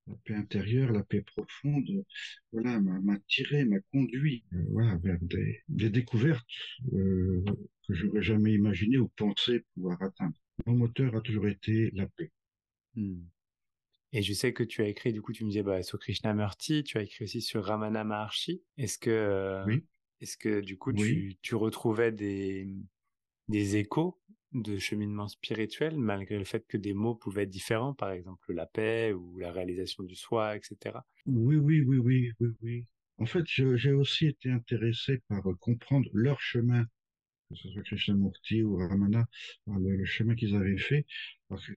la 0.07 0.15
paix 0.25 0.35
intérieure, 0.35 0.91
la 0.91 1.03
paix 1.03 1.21
profonde, 1.21 2.03
voilà, 2.51 2.79
m'a 2.79 3.17
tiré, 3.27 3.65
m'a 3.65 3.79
conduit, 3.91 4.43
euh, 4.53 4.63
voilà, 4.69 4.97
vers 4.97 5.17
des, 5.21 5.63
des 5.69 5.89
découvertes 5.89 6.45
euh, 6.93 7.43
que 7.87 7.93
j'aurais 7.93 8.21
jamais 8.21 8.53
imaginé 8.53 8.97
ou 8.97 9.07
pensé 9.15 9.63
pouvoir 9.73 10.01
atteindre. 10.01 10.35
Mon 10.65 10.75
moteur 10.75 11.15
a 11.15 11.21
toujours 11.21 11.47
été 11.47 11.91
la 11.93 12.07
paix. 12.07 12.31
Hmm. 12.95 13.21
Et 14.13 14.21
je 14.21 14.33
sais 14.33 14.53
que 14.53 14.63
tu 14.63 14.81
as 14.81 14.87
écrit, 14.87 15.11
du 15.13 15.21
coup, 15.21 15.33
tu 15.33 15.43
me 15.43 15.49
disais 15.49 15.63
bah, 15.63 15.83
sur 15.83 15.99
Krishnamurti, 15.99 16.83
tu 16.83 16.97
as 16.97 17.03
écrit 17.03 17.25
aussi 17.25 17.41
sur 17.41 17.63
Ramana 17.65 18.03
Maharshi. 18.03 18.63
Est-ce 18.77 18.97
que, 18.97 19.09
euh, 19.09 19.65
Oui, 19.65 19.85
est-ce 20.21 20.37
que 20.37 20.61
du 20.61 20.77
coup, 20.77 20.93
oui. 20.93 21.03
tu, 21.03 21.37
tu 21.41 21.55
retrouvais 21.55 22.11
des, 22.11 22.67
des 23.49 23.75
échos 23.75 24.19
de 24.53 24.77
cheminement 24.77 25.27
spirituel, 25.27 25.97
malgré 25.97 26.37
le 26.37 26.45
fait 26.45 26.65
que 26.67 26.77
des 26.77 26.93
mots 26.93 27.15
pouvaient 27.15 27.43
être 27.43 27.49
différents, 27.49 27.93
par 27.93 28.11
exemple 28.11 28.53
la 28.53 28.65
paix 28.65 29.11
ou 29.13 29.37
la 29.37 29.51
réalisation 29.51 30.03
du 30.03 30.15
soi, 30.15 30.55
etc. 30.55 31.05
Oui, 31.25 31.57
oui, 31.57 31.81
oui, 31.81 31.97
oui, 31.97 32.31
oui, 32.39 32.47
oui. 32.61 32.85
En 33.19 33.25
fait, 33.25 33.43
j'ai 33.45 33.91
aussi 33.91 34.27
été 34.27 34.49
intéressé 34.49 35.19
par 35.27 35.45
euh, 35.49 35.55
comprendre 35.55 36.09
leur 36.13 36.39
chemin, 36.39 36.85
que 37.49 37.55
ce 37.55 37.69
soit 37.69 37.83
Krishnamurti 37.83 38.63
ou 38.63 38.77
Ramana, 38.77 39.27
le, 39.67 39.97
le 39.97 40.05
chemin 40.05 40.35
qu'ils 40.35 40.55
avaient 40.55 40.77
fait. 40.77 41.05
Parce 41.49 41.65
que 41.65 41.73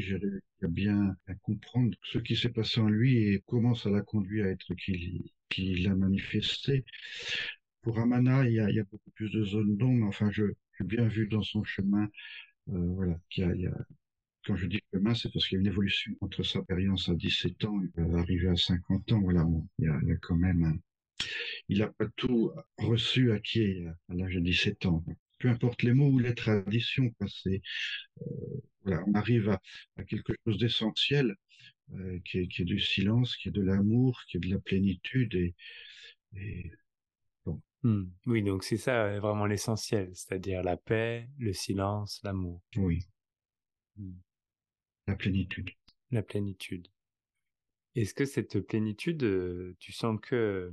j'ai 0.00 0.16
réussi 0.16 0.42
à 0.62 0.68
bien 0.68 1.16
à 1.26 1.34
comprendre 1.36 1.96
ce 2.02 2.18
qui 2.18 2.36
s'est 2.36 2.48
passé 2.50 2.80
en 2.80 2.88
lui 2.88 3.18
et 3.18 3.42
comment 3.46 3.74
ça 3.74 3.90
l'a 3.90 4.02
conduit 4.02 4.42
à 4.42 4.48
être 4.48 4.74
qui, 4.74 5.32
qui 5.48 5.74
l'a 5.82 5.94
manifesté. 5.94 6.84
Pour 7.82 7.96
Ramana, 7.96 8.44
il 8.46 8.54
y 8.54 8.60
a, 8.60 8.68
il 8.70 8.76
y 8.76 8.80
a 8.80 8.84
beaucoup 8.84 9.10
plus 9.12 9.30
de 9.30 9.44
zones 9.44 9.76
d'ombre, 9.76 10.06
enfin, 10.06 10.30
j'ai 10.32 10.46
bien 10.80 11.06
vu 11.06 11.28
dans 11.28 11.42
son 11.42 11.62
chemin, 11.64 12.08
euh, 12.70 12.94
voilà, 12.94 13.18
qu'il 13.30 13.44
y 13.44 13.46
a, 13.46 13.54
il 13.54 13.62
y 13.62 13.66
a 13.66 13.76
quand 14.46 14.56
je 14.56 14.66
dis 14.66 14.80
chemin, 14.92 15.14
c'est 15.14 15.32
parce 15.32 15.48
qu'il 15.48 15.56
y 15.56 15.58
a 15.58 15.62
une 15.62 15.68
évolution 15.68 16.12
entre 16.20 16.42
sa 16.42 16.60
expérience 16.60 17.08
à 17.08 17.14
17 17.14 17.64
ans 17.64 17.80
et 17.82 18.00
arriver 18.18 18.48
à 18.48 18.56
50 18.56 19.12
ans. 19.12 19.20
Voilà, 19.20 19.46
il 19.78 19.86
y 19.86 19.88
a, 19.88 19.98
il 20.02 20.08
y 20.08 20.12
a 20.12 20.16
quand 20.16 20.36
même 20.36 20.80
il 21.68 21.78
n'a 21.78 21.88
pas 21.88 22.06
tout 22.16 22.52
reçu 22.78 23.32
acquis 23.32 23.84
à 24.08 24.14
l'âge 24.14 24.34
de 24.34 24.40
17 24.40 24.86
ans. 24.86 25.04
Peu 25.38 25.48
importe 25.48 25.82
les 25.82 25.92
mots 25.92 26.08
ou 26.10 26.18
les 26.18 26.34
traditions, 26.34 27.12
c'est, 27.28 27.62
euh, 28.22 28.62
voilà, 28.84 29.02
on 29.06 29.14
arrive 29.14 29.48
à, 29.50 29.60
à 29.96 30.04
quelque 30.04 30.32
chose 30.44 30.58
d'essentiel, 30.58 31.36
euh, 31.92 32.18
qui, 32.24 32.38
est, 32.38 32.48
qui, 32.48 32.62
est, 32.62 32.64
du 32.64 32.80
silence, 32.80 33.36
qui 33.36 33.48
est 33.48 33.52
de 33.52 33.62
l'amour, 33.62 34.22
qui 34.26 34.36
est 34.36 34.40
de 34.40 34.50
la 34.50 34.58
plénitude. 34.58 35.34
Et, 35.34 35.54
et 36.36 36.70
bon. 37.44 37.60
Mmh. 37.82 38.04
Oui, 38.26 38.42
donc 38.42 38.64
c'est 38.64 38.76
ça 38.76 39.18
vraiment 39.18 39.46
l'essentiel, 39.46 40.10
c'est-à-dire 40.14 40.62
la 40.62 40.76
paix, 40.76 41.28
le 41.38 41.52
silence, 41.52 42.20
l'amour. 42.24 42.62
Oui. 42.76 43.00
Mmh. 43.96 44.12
La 45.06 45.16
plénitude. 45.16 45.70
La 46.10 46.22
plénitude. 46.22 46.88
Est-ce 47.94 48.14
que 48.14 48.24
cette 48.24 48.60
plénitude, 48.60 49.76
tu 49.78 49.92
sens 49.92 50.18
que 50.22 50.72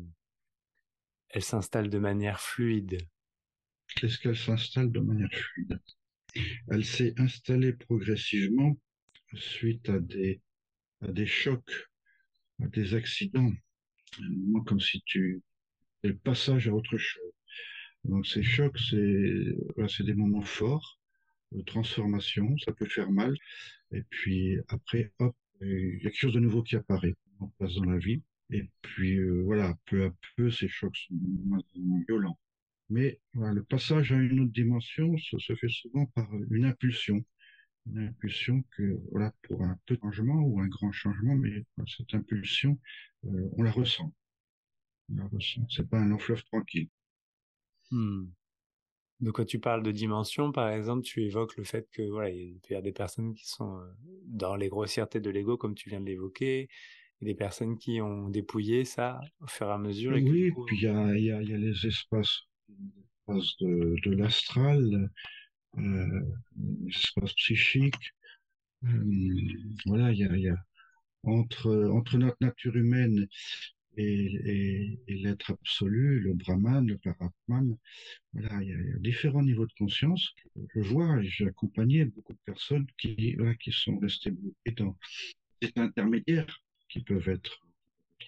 elle 1.30 1.44
s'installe 1.44 1.90
de 1.90 2.00
manière 2.00 2.40
fluide? 2.40 2.98
Qu'est-ce 3.96 4.20
qu'elle 4.20 4.38
s'installe 4.38 4.92
de 4.92 5.00
manière 5.00 5.32
fluide? 5.32 5.80
Elle 6.72 6.86
s'est 6.86 7.14
installée 7.18 7.74
progressivement 7.74 8.78
suite 9.34 9.90
à 9.90 10.00
des, 10.00 10.42
chocs, 11.26 11.90
à 12.62 12.68
des 12.68 12.94
accidents. 12.94 13.52
Moi, 14.20 14.64
comme 14.66 14.80
si 14.80 15.02
tu... 15.06 15.42
le 16.04 16.16
passage 16.16 16.68
à 16.68 16.74
autre 16.74 16.98
chose. 16.98 17.32
Donc 18.06 18.26
ces 18.26 18.44
chocs, 18.44 18.78
c'est 18.80 20.04
des 20.04 20.14
moments 20.14 20.44
forts 20.44 21.00
de 21.52 21.62
transformation, 21.64 22.56
ça 22.60 22.72
peut 22.72 22.86
faire 22.86 23.12
mal. 23.12 23.36
Et 23.92 24.04
puis 24.04 24.58
après, 24.68 25.12
hop, 25.20 25.36
il 25.62 25.96
y 25.96 26.08
a 26.08 26.10
quelque 26.12 26.20
chose 26.20 26.34
de 26.34 26.40
nouveau 26.40 26.64
qui 26.64 26.76
apparaît 26.76 27.16
en 27.40 27.48
place 27.58 27.74
dans 27.76 27.86
la 27.86 27.98
vie. 27.98 28.22
Et 28.52 28.70
puis 28.82 29.18
euh, 29.18 29.42
voilà, 29.44 29.76
peu 29.86 30.06
à 30.06 30.14
peu, 30.36 30.50
ces 30.52 30.68
chocs 30.68 30.96
sont 30.96 31.16
moins 31.46 31.62
violents. 32.08 32.40
Mais 32.90 33.20
voilà, 33.34 33.54
le 33.54 33.64
passage 33.64 34.12
à 34.12 34.16
une 34.16 34.40
autre 34.42 34.52
dimension 34.52 35.16
ça 35.18 35.38
se 35.40 35.56
fait 35.56 35.70
souvent 35.70 36.06
par 36.08 36.28
une 36.50 36.66
impulsion. 36.66 37.24
Une 37.86 38.08
impulsion 38.08 38.64
que, 38.76 39.00
voilà, 39.12 39.34
pour 39.44 39.64
un 39.64 39.78
petit 39.86 40.00
changement 40.02 40.42
ou 40.42 40.60
un 40.60 40.68
grand 40.68 40.92
changement, 40.92 41.36
mais 41.36 41.64
cette 41.88 42.14
impulsion, 42.14 42.80
euh, 43.26 43.50
on 43.58 43.64
la 43.64 43.72
ressent. 43.72 44.14
On 45.12 45.16
la 45.16 45.28
ressent. 45.28 45.66
C'est 45.70 45.90
pas 45.90 46.00
un 46.00 46.08
long 46.08 46.20
fleuve 46.20 46.44
tranquille. 46.44 46.90
Hmm. 47.90 48.26
Donc 49.22 49.36
quand 49.36 49.46
tu 49.46 49.60
parles 49.60 49.84
de 49.84 49.92
dimension, 49.92 50.52
par 50.52 50.70
exemple, 50.70 51.04
tu 51.04 51.24
évoques 51.24 51.58
le 51.58 51.64
fait 51.64 51.88
que 51.92 52.04
voilà, 52.10 52.30
il 52.30 52.60
y 52.70 52.76
a 52.76 52.82
des 52.82 52.92
personnes 52.92 53.34
qui 53.34 53.48
sont 53.48 53.82
dans 54.26 54.56
les 54.56 54.70
grossièretés 54.70 55.20
de 55.20 55.30
l'ego, 55.30 55.58
comme 55.58 55.76
tu 55.76 55.90
viens 55.90 56.00
de 56.00 56.06
l'évoquer, 56.06 56.70
et 57.22 57.26
des 57.26 57.36
personnes 57.36 57.78
qui 57.78 58.00
ont 58.02 58.30
dépouillé 58.30 58.86
ça 58.86 59.20
au 59.42 59.48
fur 59.48 59.68
et 59.68 59.72
à 59.72 59.78
mesure. 59.78 60.16
Et 60.16 60.22
oui, 60.22 60.52
coup... 60.52 60.64
puis 60.66 60.78
il 60.78 60.84
y 60.84 60.88
a, 60.88 61.18
y, 61.18 61.32
a, 61.32 61.42
y 61.42 61.54
a, 61.54 61.58
les 61.58 61.86
espaces, 61.86 62.44
espaces 63.28 63.58
de, 63.60 64.12
l'astral, 64.12 65.10
euh, 65.78 66.22
les. 66.88 67.92
Euh, 68.86 69.04
voilà, 69.86 70.12
il 70.12 70.20
y 70.20 70.50
a, 70.50 70.56
entre, 71.24 71.90
entre 71.92 72.18
notre 72.18 72.38
nature 72.42 72.76
humaine 72.76 73.28
et, 73.98 75.00
l'être 75.08 75.52
absolu, 75.52 76.22
le 76.22 76.34
Brahman, 76.34 76.88
le 76.88 76.98
Paratman, 76.98 77.78
voilà, 78.34 78.64
il 78.64 78.70
y, 78.70 78.74
a, 78.74 79.00
différents 79.00 79.44
niveaux 79.44 79.68
de 79.68 79.74
conscience. 79.78 80.34
Je 80.76 80.80
vois 80.80 81.22
et 81.22 81.28
j'ai 81.28 81.48
accompagné 81.48 82.06
beaucoup 82.06 82.34
de 82.34 82.40
personnes 82.46 82.88
qui, 82.98 83.36
voilà, 83.36 83.56
qui 83.56 83.72
sont 83.72 83.98
restées 84.00 84.34
dans 84.78 84.98
cet 85.62 85.78
intermédiaire 85.78 86.62
qui 86.88 87.02
peuvent 87.02 87.28
être, 87.28 87.60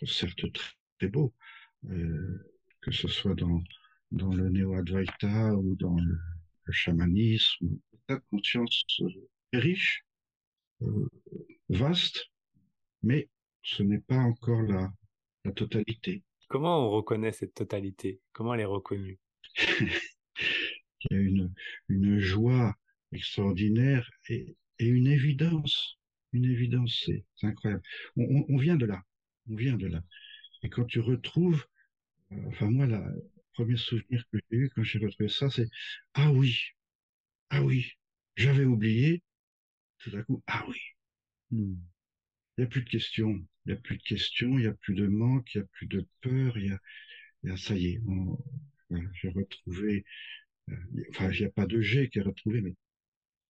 certes 0.06 0.52
très, 0.52 0.74
très 1.00 1.08
beaux, 1.08 1.34
euh, 1.90 2.54
que 2.82 2.92
ce 2.92 3.08
soit 3.08 3.36
dans, 3.36 3.62
dans 4.12 4.34
le 4.34 4.50
néo-advaita 4.50 5.56
ou 5.56 5.76
dans 5.76 5.96
le, 5.96 6.18
le 6.66 6.74
chamanisme, 6.74 7.70
la 8.10 8.20
conscience 8.30 8.86
est 9.54 9.58
riche, 9.58 10.06
euh, 10.82 11.08
vaste, 11.70 12.32
mais 13.04 13.30
ce 13.64 13.84
n'est 13.84 14.00
pas 14.00 14.18
encore 14.18 14.62
la, 14.64 14.92
la 15.46 15.52
totalité. 15.52 16.24
Comment 16.48 16.88
on 16.88 16.92
reconnaît 16.92 17.32
cette 17.32 17.54
totalité? 17.54 18.20
Comment 18.34 18.54
elle 18.54 18.62
est 18.62 18.66
reconnue? 18.66 19.20
Il 21.10 21.12
y 21.12 21.16
a 21.16 21.20
une, 21.20 21.54
une 21.90 22.20
joie 22.20 22.76
extraordinaire 23.12 24.10
et, 24.30 24.56
et 24.80 24.88
une 24.88 25.08
évidence. 25.08 25.98
Une 26.34 26.46
évidence, 26.46 27.04
c'est 27.06 27.26
incroyable. 27.44 27.84
On, 28.18 28.24
on, 28.24 28.46
on, 28.50 28.58
vient 28.58 28.76
de 28.76 28.86
là. 28.86 29.02
On 29.50 29.56
vient 29.56 29.78
de 29.78 29.88
là. 29.88 30.04
Et 30.64 30.70
quand 30.70 30.86
tu 30.86 31.00
retrouves, 31.00 31.66
euh, 32.32 32.38
enfin 32.48 32.70
moi, 32.70 32.88
la, 32.88 33.04
premier 33.54 33.78
souvenir 33.78 34.24
que 34.32 34.40
j'ai 34.52 34.58
eu 34.58 34.70
quand 34.76 34.84
j'ai 34.84 35.00
retrouvé 35.00 35.30
ça, 35.30 35.50
c'est 35.50 35.70
ah 36.14 36.32
oui, 36.32 36.58
ah 37.50 37.64
oui, 37.64 37.94
j'avais 38.36 38.66
oublié. 38.66 39.24
Tout 40.00 40.16
à 40.18 40.24
coup, 40.24 40.44
ah 40.48 40.66
oui. 40.70 40.78
Hmm. 41.52 41.76
Il 42.58 42.62
n'y 42.62 42.66
a 42.66 42.68
plus 42.68 42.84
de 42.84 42.90
questions. 42.90 43.46
Il 43.66 43.74
n'y 43.74 43.74
a 43.74 43.82
plus 43.82 43.98
de 43.98 44.04
questions, 44.04 44.58
il 44.58 44.62
n'y 44.62 44.68
a 44.68 44.74
plus 44.74 44.96
de 44.96 45.08
manque, 45.08 45.54
il 45.56 45.60
n'y 45.60 45.64
a 45.66 45.68
plus 45.74 45.88
de 45.88 46.08
peur, 46.22 46.58
il 46.58 46.68
y 46.68 46.72
a, 46.72 46.80
il 47.44 47.50
y 47.52 47.54
a 47.54 47.58
ça 47.58 47.76
y 47.76 47.88
est, 47.88 48.02
on, 48.08 48.38
voilà, 48.90 49.10
j'ai 49.16 49.30
retrouvé, 49.30 50.06
euh, 50.70 50.76
enfin, 51.12 51.32
il 51.32 51.40
n'y 51.42 51.46
a 51.46 51.52
pas 51.52 51.66
de 51.68 51.82
G 51.82 52.10
qui 52.10 52.20
est 52.20 52.24
retrouvé, 52.24 52.62
mais. 52.62 52.76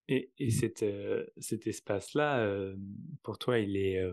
Et, 0.08 0.32
et 0.40 0.52
cet, 0.52 0.84
euh, 0.84 1.26
cet 1.38 1.68
espace-là, 1.68 2.40
euh, 2.40 2.76
pour 3.24 3.38
toi, 3.38 3.60
il 3.60 3.78
est, 3.78 4.04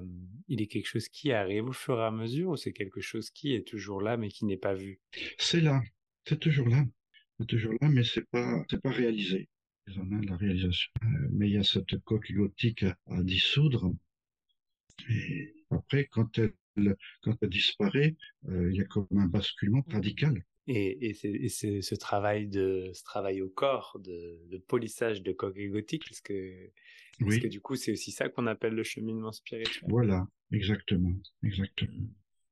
il 0.47 0.63
est 0.63 0.67
quelque 0.67 0.87
chose 0.87 1.09
qui 1.09 1.33
arrive 1.33 1.67
au 1.67 1.73
fur 1.73 1.99
et 1.99 2.05
à 2.05 2.11
mesure 2.11 2.51
ou 2.51 2.57
c'est 2.57 2.73
quelque 2.73 3.01
chose 3.01 3.31
qui 3.31 3.55
est 3.55 3.67
toujours 3.67 4.01
là 4.01 4.17
mais 4.17 4.29
qui 4.29 4.45
n'est 4.45 4.57
pas 4.57 4.75
vu? 4.75 5.01
C'est 5.39 5.61
là, 5.61 5.83
c'est 6.27 6.39
toujours 6.39 6.69
là, 6.69 6.85
c'est 7.39 7.47
toujours 7.47 7.75
là, 7.81 7.89
mais 7.89 8.05
c'est 8.05 8.29
pas, 8.31 8.65
c'est 8.71 8.81
pas 8.81 8.91
réalisé. 8.91 9.49
Ils 9.89 9.99
en 10.01 10.13
ont 10.13 10.21
la 10.21 10.37
réalisation. 10.37 10.91
mais 11.31 11.49
il 11.49 11.55
y 11.55 11.59
a 11.59 11.65
cette 11.65 11.99
coque 12.05 12.31
gothique 12.33 12.83
à, 12.85 12.97
à 13.07 13.23
dissoudre. 13.23 13.93
Et 15.11 15.55
après, 15.71 16.07
quand 16.07 16.39
elle, 16.39 16.55
quand 17.23 17.37
elle 17.43 17.49
disparaît, 17.49 18.17
euh, 18.49 18.71
il 18.71 18.77
y 18.77 18.81
a 18.81 18.85
comme 18.85 19.07
un 19.17 19.27
basculement 19.27 19.85
radical. 19.89 20.45
Et, 20.71 21.09
et, 21.09 21.49
c'est, 21.49 21.81
ce 21.81 21.95
travail 21.95 22.47
de 22.47 22.91
ce 22.93 23.03
travail 23.03 23.41
au 23.41 23.49
corps, 23.49 23.99
de, 24.01 24.39
de 24.51 24.59
polissage 24.59 25.23
de 25.23 25.33
coque 25.33 25.57
égotique, 25.57 26.05
parce 26.07 26.21
que, 26.21 26.71
parce 27.19 27.37
oui. 27.37 27.41
que 27.41 27.49
du 27.49 27.61
coup, 27.61 27.75
c'est 27.75 27.93
aussi 27.93 28.13
ça 28.13 28.29
qu'on 28.29 28.47
appelle 28.47 28.75
le 28.75 28.85
cheminement 28.85 29.33
spirituel. 29.33 29.89
Voilà, 29.89 30.29
exactement, 30.53 31.15
exactement. 31.43 32.07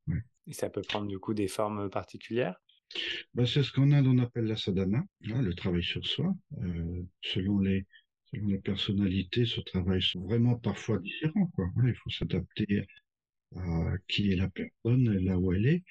Ouais. 0.08 0.22
Et 0.46 0.54
ça 0.54 0.70
peut 0.70 0.80
prendre 0.80 1.08
du 1.08 1.18
coup 1.18 1.34
des 1.34 1.48
formes 1.48 1.90
particulières? 1.90 2.56
Ben, 3.34 3.44
c'est 3.44 3.62
ce 3.62 3.70
qu'on 3.70 3.90
a, 3.92 4.02
on 4.02 4.18
appelle 4.18 4.46
la 4.46 4.56
sadhana, 4.56 5.04
hein, 5.28 5.42
le 5.42 5.54
travail 5.54 5.82
sur 5.82 6.06
soi. 6.06 6.34
Euh, 6.62 7.02
selon 7.20 7.58
les 7.58 7.84
selon 8.30 8.48
les 8.48 8.58
personnalités, 8.58 9.44
ce 9.44 9.60
travail 9.60 10.00
sont 10.02 10.20
vraiment 10.20 10.56
parfois 10.56 10.98
différents. 10.98 11.46
Quoi. 11.54 11.66
Il 11.84 11.94
faut 11.94 12.10
s'adapter 12.10 12.86
qui 14.08 14.32
est 14.32 14.36
la 14.36 14.48
personne, 14.48 15.18
là 15.24 15.38
où 15.38 15.52
elle 15.52 15.66
est. 15.66 15.84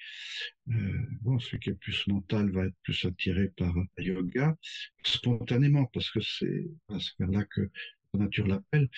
Euh, 0.68 0.98
bon, 1.22 1.38
celui 1.38 1.60
qui 1.60 1.70
est 1.70 1.74
plus 1.74 2.06
mental 2.06 2.50
va 2.50 2.66
être 2.66 2.76
plus 2.82 3.04
attiré 3.04 3.48
par 3.56 3.74
le 3.96 4.04
yoga, 4.04 4.56
spontanément, 5.04 5.86
parce 5.86 6.10
que 6.10 6.20
c'est 6.20 6.66
à 6.88 6.98
ce 6.98 7.10
vers 7.18 7.30
là 7.30 7.44
que 7.44 7.70
la 8.14 8.20
nature 8.20 8.46
l'appelle. 8.46 8.88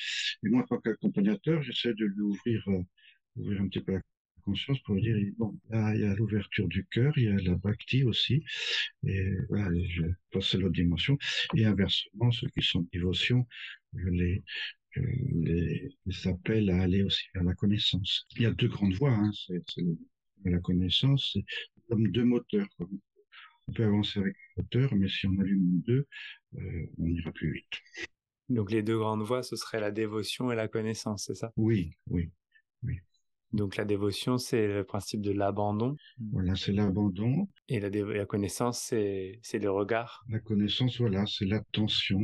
Et 0.45 0.49
moi, 0.49 0.63
en 0.63 0.67
tant 0.67 0.79
qu'accompagnateur, 0.79 1.63
j'essaie 1.63 1.95
de 1.95 2.05
lui 2.05 2.21
ouvrir, 2.21 2.63
euh, 2.69 2.83
ouvrir 3.37 3.63
un 3.63 3.69
petit 3.69 3.81
peu 3.81 3.93
la 3.93 4.01
conscience 4.43 4.79
pour 4.81 4.97
dire, 4.97 5.17
bon, 5.37 5.59
il 5.71 6.01
y 6.01 6.05
a 6.05 6.15
l'ouverture 6.15 6.69
du 6.69 6.87
cœur, 6.87 7.13
il 7.19 7.25
y 7.25 7.29
a 7.29 7.37
la 7.37 7.55
bhakti 7.57 8.05
aussi, 8.05 8.43
et 9.07 9.33
voilà, 9.51 9.69
je 9.91 10.05
passe 10.33 10.55
l'autre 10.55 10.73
dimension. 10.73 11.19
Et 11.55 11.67
inversement, 11.67 12.31
ceux 12.31 12.49
qui 12.49 12.63
sont 12.63 12.87
dévotion, 12.93 13.47
je 13.95 14.09
les, 14.09 14.43
je 15.03 15.39
les, 15.41 15.97
les, 16.07 16.29
appelle 16.29 16.71
à 16.71 16.83
aller 16.83 17.03
aussi 17.03 17.25
vers 17.35 17.45
la 17.45 17.55
connaissance. 17.55 18.27
Il 18.37 18.43
y 18.43 18.47
a 18.47 18.53
deux 18.53 18.69
grandes 18.69 18.95
voies, 18.95 19.13
hein, 19.13 19.31
c'est 19.35 19.63
la 20.45 20.59
connaissance, 20.59 21.31
c'est 21.33 21.45
comme 21.89 22.09
deux 22.09 22.25
moteurs. 22.25 22.69
Quoi. 22.77 22.89
On 23.69 23.73
peut 23.73 23.85
avancer 23.85 24.21
avec 24.21 24.35
un 24.35 24.63
moteur, 24.63 24.95
mais 24.95 25.09
si 25.09 25.27
on 25.27 25.39
allume 25.39 25.83
deux, 25.87 26.07
euh, 26.57 26.87
on 26.99 27.07
ira 27.07 27.33
plus 27.33 27.53
vite. 27.53 28.09
Donc 28.49 28.71
les 28.71 28.83
deux 28.83 28.99
grandes 28.99 29.23
voies, 29.23 29.43
ce 29.43 29.57
serait 29.57 29.81
la 29.81 29.91
dévotion 29.91 30.51
et 30.51 30.57
la 30.57 30.69
connaissance, 30.69 31.25
c'est 31.27 31.35
ça? 31.35 31.53
Oui, 31.57 31.93
oui, 32.07 32.31
oui. 32.83 32.97
Donc 33.53 33.77
la 33.77 33.85
dévotion, 33.85 34.39
c'est 34.39 34.67
le 34.67 34.85
principe 34.85 35.21
de 35.21 35.33
l'abandon. 35.33 35.97
Voilà, 36.33 36.55
c'est 36.55 36.73
l'abandon. 36.73 37.49
Et 37.69 37.81
la, 37.81 37.91
la 37.91 38.27
connaissance, 38.27 38.81
c'est, 38.81 39.39
c'est 39.43 39.59
le 39.59 39.71
regard. 39.71 40.25
La 40.29 40.39
connaissance, 40.39 40.99
voilà, 40.99 41.25
c'est 41.27 41.47
l'attention, 41.47 42.21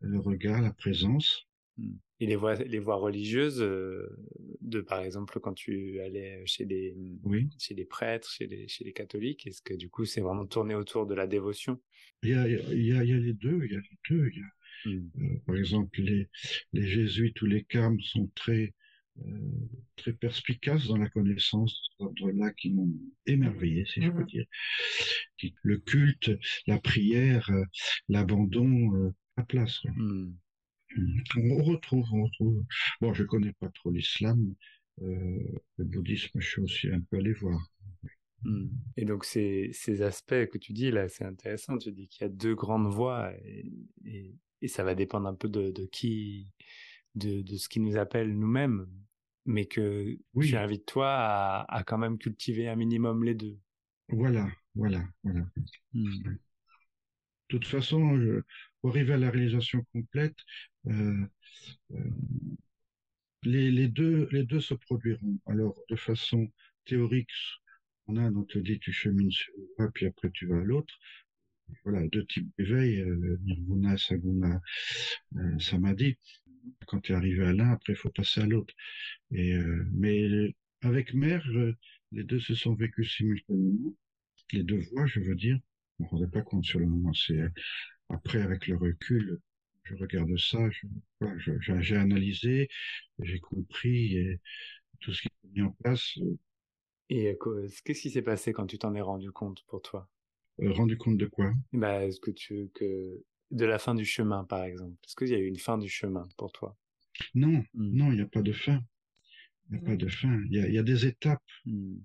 le 0.00 0.18
regard, 0.18 0.60
la 0.60 0.72
présence. 0.72 1.46
Hmm. 1.78 1.94
Et 2.20 2.26
les 2.26 2.36
voies, 2.36 2.54
les 2.54 2.78
voies 2.78 2.96
religieuses, 2.96 3.58
de 3.58 4.80
par 4.80 5.00
exemple 5.00 5.40
quand 5.40 5.54
tu 5.54 6.00
allais 6.00 6.42
chez 6.46 6.64
les, 6.64 6.94
oui. 7.24 7.48
chez 7.58 7.74
les 7.74 7.84
prêtres, 7.84 8.30
chez 8.30 8.46
les, 8.46 8.68
chez 8.68 8.84
les 8.84 8.92
catholiques, 8.92 9.46
est-ce 9.46 9.62
que 9.62 9.74
du 9.74 9.88
coup 9.88 10.04
c'est 10.04 10.20
vraiment 10.20 10.46
tourné 10.46 10.74
autour 10.74 11.06
de 11.06 11.14
la 11.14 11.26
dévotion? 11.26 11.80
Il 12.22 12.30
y, 12.30 12.34
a, 12.34 12.48
il, 12.48 12.86
y 12.86 12.92
a, 12.92 13.02
il 13.02 13.10
y 13.10 13.12
a 13.12 13.18
les 13.18 13.32
deux, 13.32 13.64
il 13.64 13.72
y 13.72 13.76
a 13.76 13.80
les 13.80 13.98
deux. 14.08 14.30
Il 14.32 14.38
y 14.38 14.42
a, 14.42 14.46
euh, 14.86 15.38
par 15.46 15.56
exemple, 15.56 16.00
les, 16.00 16.28
les 16.72 16.86
jésuites 16.86 17.40
ou 17.42 17.46
les 17.46 17.64
carmes 17.64 18.00
sont 18.00 18.30
très 18.34 18.74
euh, 19.18 19.22
très 19.96 20.12
perspicaces 20.12 20.86
dans 20.86 20.96
la 20.96 21.08
connaissance 21.08 21.88
d'ordre-là 21.98 22.50
qui 22.52 22.70
m'ont 22.70 22.88
émerveillé, 23.26 23.84
si 23.84 24.00
je 24.02 24.10
peux 24.10 24.24
dire. 24.24 24.46
Le 25.62 25.78
culte, 25.78 26.30
la 26.66 26.78
prière, 26.78 27.50
l'abandon, 28.08 29.12
la 29.36 29.44
place. 29.44 29.82
On 31.36 31.62
retrouve, 31.62 32.06
on 32.12 32.24
retrouve. 32.24 32.64
Bon, 33.00 33.12
je 33.12 33.24
connais 33.24 33.52
pas 33.52 33.68
trop 33.70 33.90
l'islam. 33.90 34.54
Euh, 35.00 35.38
le 35.76 35.84
bouddhisme, 35.84 36.40
je 36.40 36.48
suis 36.48 36.62
aussi 36.62 36.88
un 36.88 37.00
peu 37.00 37.18
allé 37.18 37.32
voir. 37.32 37.60
Hmm. 38.42 38.68
Et 38.96 39.04
donc 39.04 39.24
ces, 39.24 39.70
ces 39.72 40.02
aspects 40.02 40.46
que 40.46 40.58
tu 40.58 40.72
dis 40.72 40.90
là, 40.90 41.08
c'est 41.08 41.24
intéressant. 41.24 41.78
Tu 41.78 41.92
dis 41.92 42.08
qu'il 42.08 42.22
y 42.22 42.24
a 42.24 42.28
deux 42.28 42.54
grandes 42.54 42.92
voies 42.92 43.32
et, 43.44 43.70
et, 44.04 44.34
et, 44.60 44.68
ça 44.68 44.82
va 44.82 44.94
dépendre 44.94 45.28
un 45.28 45.34
peu 45.34 45.48
de, 45.48 45.70
de 45.70 45.86
qui, 45.86 46.50
de, 47.14 47.42
de, 47.42 47.56
ce 47.56 47.68
qui 47.68 47.80
nous 47.80 47.96
appelle 47.96 48.36
nous-mêmes, 48.36 48.86
mais 49.46 49.66
que 49.66 50.18
oui. 50.34 50.48
tu 50.48 50.56
invites 50.56 50.86
toi 50.86 51.08
à, 51.10 51.64
à, 51.68 51.84
quand 51.84 51.98
même 51.98 52.18
cultiver 52.18 52.68
un 52.68 52.76
minimum 52.76 53.24
les 53.24 53.34
deux. 53.34 53.58
Voilà, 54.08 54.48
voilà, 54.74 55.04
voilà. 55.22 55.46
Hmm. 55.94 56.36
De 57.52 57.58
toute 57.58 57.66
façon, 57.66 58.18
je, 58.18 58.42
pour 58.80 58.90
arriver 58.90 59.14
à 59.14 59.18
la 59.18 59.30
réalisation 59.30 59.84
complète, 59.92 60.36
les, 60.84 61.28
les, 63.70 63.88
deux, 63.88 64.28
les 64.30 64.44
deux 64.44 64.60
se 64.60 64.74
produiront. 64.74 65.38
Alors, 65.46 65.78
de 65.88 65.96
façon 65.96 66.50
théorique, 66.84 67.30
en 68.06 68.16
Inde, 68.16 68.36
on 68.36 68.44
te 68.44 68.58
dit 68.58 68.78
tu 68.78 68.92
chemines 68.92 69.30
sur 69.30 69.52
un, 69.78 69.90
puis 69.90 70.06
après 70.06 70.30
tu 70.30 70.46
vas 70.46 70.58
à 70.58 70.64
l'autre. 70.64 70.94
Voilà, 71.84 72.06
deux 72.08 72.26
types 72.26 72.50
d'éveil, 72.58 73.00
euh, 73.00 73.38
nirguna, 73.44 73.96
saguna, 73.96 74.60
euh, 75.36 75.58
samadhi. 75.58 76.16
Quand 76.86 77.00
tu 77.00 77.12
es 77.12 77.14
arrivé 77.14 77.44
à 77.44 77.52
l'un, 77.52 77.70
après 77.70 77.94
il 77.94 77.96
faut 77.96 78.10
passer 78.10 78.40
à 78.40 78.46
l'autre. 78.46 78.74
Euh, 79.32 79.84
mais 79.92 80.54
avec 80.82 81.14
mère, 81.14 81.46
les 82.12 82.24
deux 82.24 82.40
se 82.40 82.54
sont 82.54 82.74
vécus 82.74 83.16
simultanément. 83.16 83.94
Les 84.52 84.62
deux 84.62 84.80
voies, 84.92 85.06
je 85.06 85.20
veux 85.20 85.34
dire. 85.34 85.58
On 85.98 86.04
ne 86.04 86.08
rendait 86.08 86.30
pas 86.30 86.42
compte 86.42 86.64
sur 86.64 86.78
le 86.78 86.86
moment. 86.86 87.12
C'est 87.14 87.40
après 88.08 88.42
avec 88.42 88.66
le 88.66 88.76
recul, 88.76 89.40
je 89.84 89.94
regarde 89.96 90.36
ça, 90.38 90.58
j'ai 91.80 91.96
analysé, 91.96 92.68
j'ai 93.20 93.40
compris 93.40 94.16
et 94.16 94.40
tout 95.00 95.12
ce 95.12 95.22
qui 95.22 95.28
est 95.28 95.48
mis 95.54 95.62
en 95.62 95.70
place. 95.72 96.18
Et 97.10 97.38
qu'est-ce 97.84 98.00
qui 98.00 98.10
s'est 98.10 98.22
passé 98.22 98.52
quand 98.52 98.66
tu 98.66 98.78
t'en 98.78 98.94
es 98.94 99.00
rendu 99.00 99.30
compte 99.32 99.62
pour 99.66 99.82
toi? 99.82 100.08
Euh, 100.62 100.72
Rendu 100.72 100.96
compte 100.96 101.18
de 101.18 101.26
quoi? 101.26 101.52
Bah, 101.72 102.04
Est-ce 102.04 102.20
que 102.20 102.30
tu 102.30 102.70
que 102.74 103.22
de 103.50 103.64
la 103.64 103.78
fin 103.78 103.94
du 103.94 104.04
chemin, 104.04 104.44
par 104.44 104.64
exemple? 104.64 104.96
Est-ce 105.04 105.16
qu'il 105.16 105.28
y 105.28 105.34
a 105.34 105.38
eu 105.38 105.46
une 105.46 105.58
fin 105.58 105.78
du 105.78 105.88
chemin 105.88 106.26
pour 106.36 106.52
toi? 106.52 106.76
Non, 107.34 107.58
mmh. 107.74 107.96
non, 107.96 108.10
il 108.12 108.16
n'y 108.16 108.22
a 108.22 108.26
pas 108.26 108.42
de 108.42 108.52
fin. 108.52 108.82
Il 109.70 109.74
n'y 109.74 109.78
a 109.78 109.82
pas 109.82 109.96
de 109.96 110.08
fin. 110.08 110.40
Il 110.46 110.54
y 110.54 110.60
a, 110.60 110.68
y 110.68 110.78
a 110.78 110.82
des 110.82 111.06
étapes. 111.06 111.42
Il 111.66 112.00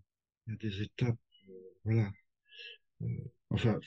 y 0.48 0.52
a 0.54 0.56
des 0.56 0.82
étapes. 0.82 1.18
Euh, 1.50 1.54
voilà. 1.86 2.12
Euh, 3.04 3.08
enfin, 3.52 3.80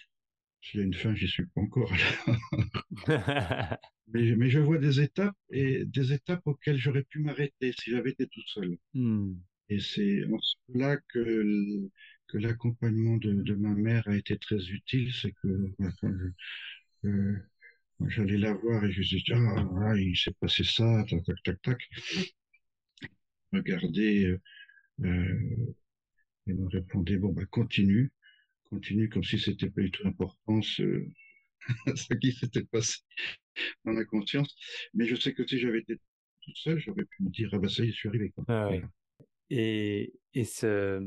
s'il 0.60 0.80
y 0.80 0.82
a 0.82 0.86
une 0.86 0.94
fin, 0.94 1.14
j'y 1.14 1.28
suis 1.28 1.46
pas 1.46 1.60
encore. 1.60 1.92
mais, 4.12 4.36
mais, 4.36 4.50
je 4.50 4.58
vois 4.58 4.78
des 4.78 5.00
étapes 5.00 5.36
et 5.50 5.84
des 5.84 6.12
étapes 6.12 6.42
auxquelles 6.46 6.78
j'aurais 6.78 7.04
pu 7.04 7.20
m'arrêter 7.20 7.72
si 7.72 7.90
j'avais 7.90 8.10
été 8.10 8.26
tout 8.26 8.46
seul. 8.46 8.76
Mmh. 8.94 9.32
Et 9.70 9.80
c'est 9.80 10.24
en 10.26 10.38
cela 10.40 10.96
que, 11.08 11.88
que 12.28 12.38
l'accompagnement 12.38 13.16
de, 13.16 13.32
de, 13.32 13.54
ma 13.54 13.74
mère 13.74 14.06
a 14.08 14.16
été 14.16 14.36
très 14.36 14.68
utile. 14.68 15.12
C'est 15.14 15.32
que 15.42 15.72
je, 16.02 16.06
euh, 17.08 17.36
j'allais 18.08 18.38
la 18.38 18.52
voir 18.54 18.84
et 18.84 18.92
je 18.92 19.02
disais 19.02 19.32
ah, 19.32 19.68
ah 19.82 19.96
il 19.96 20.16
s'est 20.16 20.34
passé 20.40 20.64
ça, 20.64 21.04
tac 21.08 21.24
tac 21.24 21.42
tac 21.44 21.62
tac. 21.62 21.88
Regardez, 23.52 24.24
euh, 24.26 24.40
euh, 25.04 25.74
elle 26.46 26.56
me 26.56 26.68
répondait 26.68 27.16
bon 27.16 27.32
bah 27.32 27.46
continue 27.46 28.12
continue 28.70 29.08
comme 29.08 29.24
si 29.24 29.38
c'était 29.38 29.70
pas 29.70 29.82
du 29.82 29.90
tout 29.90 30.06
important 30.06 30.62
ce, 30.62 31.04
ce 31.96 32.14
qui 32.14 32.32
s'était 32.32 32.64
passé 32.64 32.98
dans 33.84 33.92
la 33.92 34.04
conscience. 34.04 34.54
Mais 34.94 35.06
je 35.06 35.16
sais 35.16 35.34
que 35.34 35.46
si 35.46 35.58
j'avais 35.58 35.80
été 35.80 35.96
toute 36.42 36.56
seule, 36.56 36.78
j'aurais 36.78 37.04
pu 37.04 37.22
me 37.24 37.30
dire, 37.30 37.50
ah 37.52 37.58
bah 37.58 37.68
ça 37.68 37.84
y 37.84 37.88
est, 37.88 37.92
je 37.92 37.96
suis 37.96 38.08
arrivé. 38.08 38.32
Ah, 38.48 38.68
ouais. 38.68 38.82
Et, 39.50 40.14
et 40.34 40.44
ce, 40.44 41.00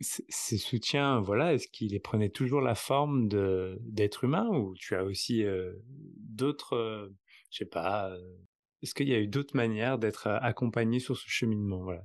ces 0.00 0.58
soutiens, 0.58 1.20
voilà, 1.20 1.54
est-ce 1.54 1.68
qu'ils 1.68 2.00
prenaient 2.00 2.30
toujours 2.30 2.60
la 2.60 2.74
forme 2.74 3.28
de 3.28 3.78
d'être 3.82 4.24
humain 4.24 4.48
ou 4.48 4.74
tu 4.76 4.94
as 4.94 5.04
aussi 5.04 5.44
euh, 5.44 5.72
d'autres, 5.86 6.74
euh, 6.74 7.08
je 7.50 7.58
sais 7.58 7.64
pas, 7.64 8.10
euh, 8.10 8.36
est-ce 8.82 8.94
qu'il 8.94 9.08
y 9.08 9.14
a 9.14 9.20
eu 9.20 9.26
d'autres 9.26 9.56
manières 9.56 9.98
d'être 9.98 10.26
accompagné 10.26 10.98
sur 10.98 11.16
ce 11.16 11.28
cheminement, 11.28 11.82
voilà? 11.82 12.04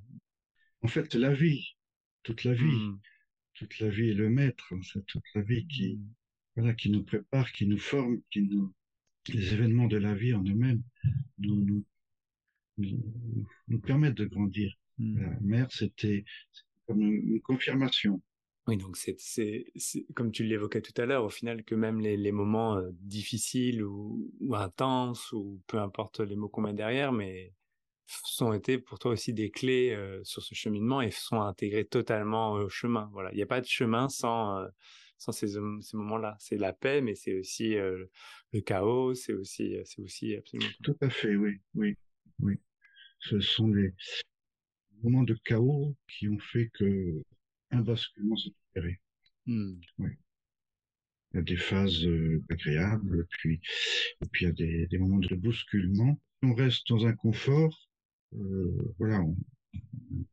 En 0.84 0.88
fait, 0.88 1.14
la 1.16 1.34
vie, 1.34 1.76
toute 2.24 2.44
la 2.44 2.54
vie. 2.54 2.64
Mmh 2.64 3.00
toute 3.62 3.80
la 3.80 3.90
vie 3.90 4.10
est 4.10 4.16
le 4.16 4.30
maître, 4.30 4.74
c'est 4.82 5.06
toute 5.06 5.24
la 5.36 5.42
vie 5.42 5.68
qui, 5.68 5.96
mmh. 5.96 6.14
voilà, 6.56 6.74
qui 6.74 6.90
nous 6.90 7.04
prépare, 7.04 7.52
qui 7.52 7.68
nous 7.68 7.78
forme, 7.78 8.20
qui 8.32 8.42
nous, 8.42 8.74
les 9.28 9.54
événements 9.54 9.86
de 9.86 9.98
la 9.98 10.16
vie 10.16 10.34
en 10.34 10.44
eux-mêmes 10.44 10.82
nous, 11.38 11.64
nous, 11.64 11.86
nous, 12.80 13.48
nous, 13.68 13.80
permettent 13.80 14.16
de 14.16 14.26
grandir. 14.26 14.76
Mmh. 14.98 15.22
La 15.22 15.40
mère, 15.42 15.72
c'était 15.72 16.26
comme 16.88 17.02
une, 17.04 17.40
confirmation. 17.42 18.20
Oui, 18.66 18.78
donc 18.78 18.98
c'est, 18.98 19.16
c'est, 19.20 19.72
c'est 19.76 20.08
comme 20.16 20.32
tu 20.32 20.44
l'évoquais 20.44 20.82
tout 20.82 21.00
à 21.00 21.06
l'heure, 21.06 21.24
au 21.24 21.30
final, 21.30 21.64
que 21.64 21.76
même 21.76 22.00
les, 22.00 22.18
les 22.18 22.32
moments 22.32 22.78
euh, 22.78 22.90
difficiles 22.94 23.84
ou, 23.84 24.32
ou 24.40 24.56
intenses, 24.56 25.32
ou 25.34 25.62
peu 25.68 25.80
importe 25.80 26.20
les 26.20 26.36
mots 26.36 26.50
qu'on 26.50 26.62
met 26.62 26.74
derrière, 26.74 27.12
mais 27.12 27.54
sont 28.26 28.54
été 28.54 28.78
pour 28.78 29.00
toi 29.00 29.12
aussi 29.12 29.34
des 29.34 29.52
clés 29.52 29.92
euh, 29.92 30.24
sur 30.24 30.42
ce 30.42 30.54
cheminement 30.56 31.02
et 31.02 31.12
sont 31.12 31.42
intégrés 31.42 31.86
totalement 31.86 32.54
au 32.54 32.70
chemin. 32.70 33.10
Voilà, 33.14 33.32
il 33.32 33.36
n'y 33.36 33.42
a 33.42 33.48
pas 33.48 33.62
de 33.62 33.68
chemin 33.68 34.10
sans 34.10 34.60
euh, 34.60 34.68
sans 35.18 35.32
ces, 35.32 35.50
ces 35.50 35.98
moments-là. 35.98 36.36
C'est 36.40 36.58
la 36.58 36.74
paix, 36.74 37.02
mais 37.02 37.16
c'est 37.16 37.40
aussi 37.40 37.76
euh, 37.76 38.06
le 38.54 38.62
chaos, 38.62 39.14
c'est 39.14 39.34
aussi 39.34 39.78
c'est 39.86 40.02
aussi 40.02 40.36
absolument. 40.36 40.72
Tout 40.84 40.98
à 41.02 41.10
fait, 41.10 41.36
oui, 41.36 41.62
oui, 41.76 41.96
oui. 42.40 42.60
Ce 43.20 43.40
sont 43.40 43.68
les 43.68 43.94
moments 45.04 45.24
de 45.24 45.36
chaos 45.46 45.96
qui 46.08 46.28
ont 46.28 46.40
fait 46.40 46.70
que 46.74 47.22
un 47.70 47.82
basculement 47.82 48.36
s'est 48.36 48.52
opéré. 48.72 49.00
Mmh. 49.46 49.74
Oui. 50.00 50.10
Il 51.34 51.38
y 51.38 51.40
a 51.40 51.44
des 51.44 51.56
phases 51.56 52.06
agréables, 52.50 53.26
puis 53.30 53.62
et 54.22 54.26
puis 54.32 54.46
il 54.46 54.48
y 54.48 54.52
a 54.52 54.54
des, 54.54 54.88
des 54.88 54.98
moments 54.98 55.20
de 55.20 55.36
bousculement. 55.36 56.20
On 56.44 56.54
reste 56.54 56.90
dans 56.90 57.06
un 57.06 57.14
confort, 57.14 57.91
voilà, 58.32 59.22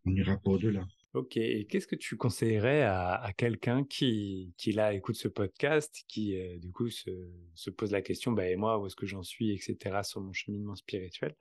on, 0.04 0.11
n'ira 0.11 0.37
pas 0.37 0.50
au-delà. 0.50 0.87
Ok, 1.14 1.37
et 1.37 1.66
qu'est-ce 1.66 1.87
que 1.87 1.96
tu 1.96 2.16
conseillerais 2.16 2.82
à, 2.82 3.32
quelqu'un 3.37 3.82
qui, 3.84 4.52
qui 4.56 4.72
là 4.72 4.92
écoute 4.92 5.16
ce 5.16 5.28
podcast, 5.28 6.04
qui 6.06 6.38
euh, 6.38 6.58
du 6.58 6.70
coup 6.70 6.90
se, 6.90 7.11
se, 7.54 7.70
pose 7.70 7.92
la 7.92 8.02
question, 8.02 8.32
bah, 8.32 8.48
et 8.48 8.56
moi, 8.56 8.78
où 8.78 8.87
est-ce 8.87 8.96
que 8.96 9.06
j'en 9.06 9.22
suis, 9.22 9.52
etc., 9.52 10.00
sur 10.02 10.20
mon 10.20 10.32
cheminement 10.32 10.74
spirituel 10.74 11.34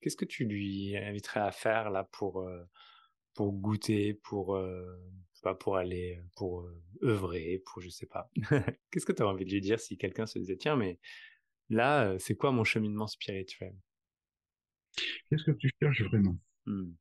Qu'est-ce 0.00 0.16
que 0.16 0.24
tu 0.24 0.44
lui 0.44 0.96
inviterais 0.96 1.40
à 1.40 1.50
faire 1.50 1.90
là 1.90 2.04
pour, 2.12 2.42
euh, 2.42 2.62
pour 3.34 3.52
goûter, 3.52 4.14
pour, 4.14 4.54
euh, 4.54 4.86
pas 5.42 5.54
pour 5.54 5.76
aller, 5.76 6.20
pour 6.36 6.62
euh, 6.62 6.82
œuvrer, 7.02 7.62
pour 7.66 7.82
je 7.82 7.88
sais 7.88 8.06
pas. 8.06 8.30
Qu'est-ce 8.90 9.06
que 9.06 9.12
tu 9.12 9.22
as 9.22 9.26
envie 9.26 9.44
de 9.44 9.50
lui 9.50 9.60
dire 9.60 9.80
si 9.80 9.96
quelqu'un 9.96 10.26
se 10.26 10.38
disait, 10.38 10.56
tiens, 10.56 10.76
mais 10.76 10.98
là, 11.68 12.16
c'est 12.18 12.36
quoi 12.36 12.52
mon 12.52 12.64
cheminement 12.64 13.08
spirituel? 13.08 13.74
Qu'est-ce 15.28 15.44
que 15.44 15.52
tu 15.52 15.70
cherches 15.80 16.02
vraiment? 16.02 16.38
Hmm. 16.66 16.92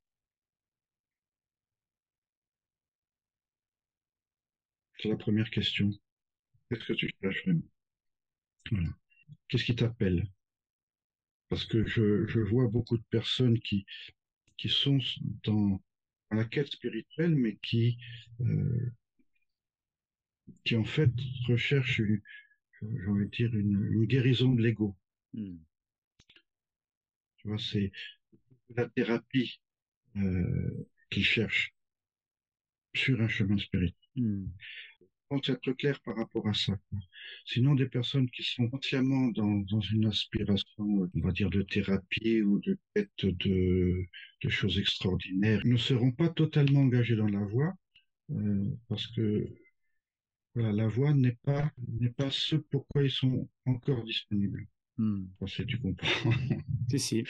C'est 5.00 5.10
la 5.10 5.18
première 5.18 5.50
question. 5.50 5.92
Qu'est-ce 6.70 6.86
que 6.86 6.94
tu 6.94 7.10
cherches 7.22 7.44
vraiment? 7.46 7.62
Qu'est-ce 9.48 9.64
qui 9.64 9.76
t'appelle? 9.76 10.28
Parce 11.50 11.66
que 11.66 11.86
je, 11.86 12.40
vois 12.40 12.68
beaucoup 12.68 12.98
de 12.98 13.04
personnes 13.10 13.60
qui, 13.60 13.86
qui 14.58 14.70
sont 14.70 15.00
dans, 15.44 15.82
la 16.32 16.44
quête 16.44 16.68
spirituelle, 16.68 17.36
mais 17.36 17.58
qui, 17.62 17.98
euh, 18.42 18.92
qui 20.66 20.76
en 20.76 20.84
fait 20.84 21.10
recherchent, 21.48 22.02
euh, 22.02 23.26
dire, 23.32 23.56
une, 23.56 24.06
guérison 24.06 24.54
de 24.54 24.62
l'ego. 24.62 24.98
Hmm. 25.34 25.58
Tu 27.48 27.52
vois, 27.52 27.64
c'est 27.64 27.92
la 28.76 28.90
thérapie 28.90 29.62
euh, 30.18 30.86
qu'ils 31.10 31.24
cherchent 31.24 31.74
sur 32.94 33.22
un 33.22 33.30
chemin 33.30 33.58
spirituel. 33.58 33.96
Hmm. 34.18 34.48
faut 35.30 35.40
être 35.46 35.72
clair 35.72 35.98
par 36.02 36.18
rapport 36.18 36.46
à 36.50 36.54
ça. 36.54 36.78
Sinon, 37.46 37.76
des 37.76 37.88
personnes 37.88 38.30
qui 38.32 38.44
sont 38.44 38.70
entièrement 38.74 39.28
dans, 39.30 39.60
dans, 39.72 39.80
une 39.80 40.08
aspiration, 40.08 41.10
on 41.16 41.22
va 41.22 41.32
dire, 41.32 41.50
de 41.50 41.62
thérapie 41.62 42.42
ou 42.42 42.60
de 42.60 42.78
quête 42.94 43.26
de, 43.26 44.06
de 44.44 44.50
choses 44.50 44.78
extraordinaires, 44.78 45.62
ne 45.64 45.78
seront 45.78 46.12
pas 46.12 46.28
totalement 46.28 46.82
engagés 46.82 47.16
dans 47.16 47.30
la 47.30 47.46
voie, 47.46 47.74
euh, 48.32 48.66
parce 48.90 49.08
que 49.08 49.48
voilà, 50.54 50.74
la 50.74 50.88
voie 50.90 51.14
n'est 51.14 51.38
pas 51.44 51.72
n'est 51.88 52.10
pas 52.10 52.30
ce 52.30 52.58
pourquoi 52.58 53.04
ils 53.04 53.12
sont 53.12 53.48
encore 53.66 54.04
disponibles. 54.04 54.68
Hmm. 54.98 55.26
Si 55.46 55.66
tu 55.66 55.80
comprends. 55.80 56.32
Si, 56.90 57.00
si. 57.00 57.24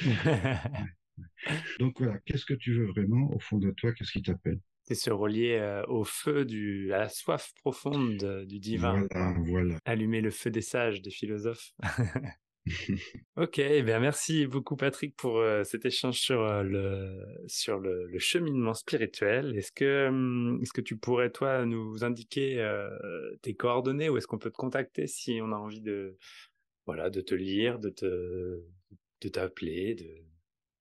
Donc 1.80 2.00
voilà, 2.00 2.20
qu'est-ce 2.26 2.46
que 2.46 2.54
tu 2.54 2.74
veux 2.74 2.88
vraiment 2.88 3.32
au 3.34 3.40
fond 3.40 3.58
de 3.58 3.72
toi? 3.72 3.94
Qu'est-ce 3.94 4.12
qui 4.12 4.22
t'appelle? 4.22 4.60
C'est 4.84 4.96
se 4.96 5.10
relier 5.10 5.58
euh, 5.60 5.84
au 5.88 6.06
feu 6.06 6.46
du, 6.46 6.94
à 6.94 7.00
la 7.00 7.10
soif 7.10 7.54
profonde 7.62 8.46
du 8.48 8.60
divin. 8.60 9.06
Voilà, 9.12 9.36
voilà. 9.46 9.76
Allumer 9.86 10.22
le 10.22 10.32
feu 10.32 10.50
des 10.50 10.62
sages, 10.62 11.02
des 11.02 11.12
philosophes. 11.12 11.74
ok, 13.38 13.60
eh 13.60 13.82
bien 13.82 14.00
merci 14.00 14.46
beaucoup 14.46 14.76
Patrick 14.76 15.16
pour 15.16 15.38
euh, 15.38 15.64
cet 15.64 15.86
échange 15.86 16.20
sur 16.20 16.42
euh, 16.42 16.64
le 16.64 17.26
sur 17.48 17.80
le, 17.80 18.10
cheminement 18.20 18.74
spirituel. 18.74 19.58
Est-ce 19.58 19.72
que 19.72 20.08
hum, 20.08 20.60
est-ce 20.62 20.74
que 20.74 20.82
tu 20.82 20.98
pourrais 20.98 21.32
toi 21.32 21.66
nous 21.66 22.04
indiquer 22.04 22.62
tes 23.42 23.56
coordonnées 23.56 24.10
ou 24.10 24.18
est-ce 24.18 24.28
qu'on 24.28 24.38
peut 24.38 24.52
te 24.52 24.58
contacter 24.58 25.08
si 25.08 25.40
on 25.42 25.52
a 25.54 25.56
envie 25.56 25.82
de 25.82 26.18
voilà 26.88 27.12
de 27.12 27.22
te 27.22 27.36
lire, 27.36 27.78
de 27.80 27.90
te 27.90 28.64
de 29.22 29.30
t'appeler, 29.30 29.96
de 29.96 30.24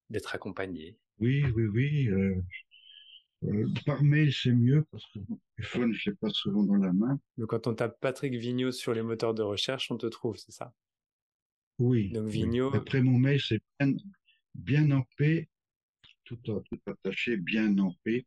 d'être 0.08 0.34
accompagné 0.34 0.96
Oui, 1.18 1.44
oui, 1.54 1.66
oui. 1.66 2.08
Euh, 3.44 3.66
par 3.84 4.02
mail, 4.02 4.32
c'est 4.32 4.52
mieux 4.52 4.84
parce 4.90 5.04
que 5.12 5.18
mon 5.28 5.38
téléphone, 5.56 5.92
je 5.92 6.10
l'ai 6.10 6.16
pas 6.16 6.30
souvent 6.30 6.62
dans 6.62 6.76
la 6.76 6.92
main. 6.92 7.20
Donc, 7.36 7.50
quand 7.50 7.66
on 7.66 7.74
tape 7.74 8.00
Patrick 8.00 8.34
Vigneault 8.34 8.72
sur 8.72 8.94
les 8.94 9.02
moteurs 9.02 9.34
de 9.34 9.42
recherche, 9.42 9.90
on 9.90 9.96
te 9.96 10.06
trouve, 10.06 10.36
c'est 10.36 10.52
ça? 10.52 10.72
Oui. 11.78 12.10
Donc, 12.10 12.26
Vigneault. 12.26 12.74
Après, 12.74 13.02
mon 13.02 13.18
mail, 13.18 13.40
c'est 13.40 13.60
bien, 14.54 14.90
en 14.90 15.04
paix, 15.16 15.48
tout, 16.24 16.38
attaché, 16.86 17.36
bien 17.36 17.76
en 17.78 17.92
paix, 18.02 18.26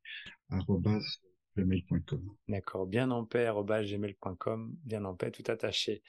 gmail.com. 1.57 2.35
D'accord, 2.47 2.85
bien 2.85 3.09
en 3.09 3.25
paix, 3.25 3.51
gmail.com, 3.51 4.75
bien 4.85 5.05
en 5.05 5.15
paix, 5.15 5.31
tout 5.31 5.43
attaché. 5.47 6.03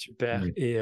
Super. 0.00 0.46
Et 0.56 0.78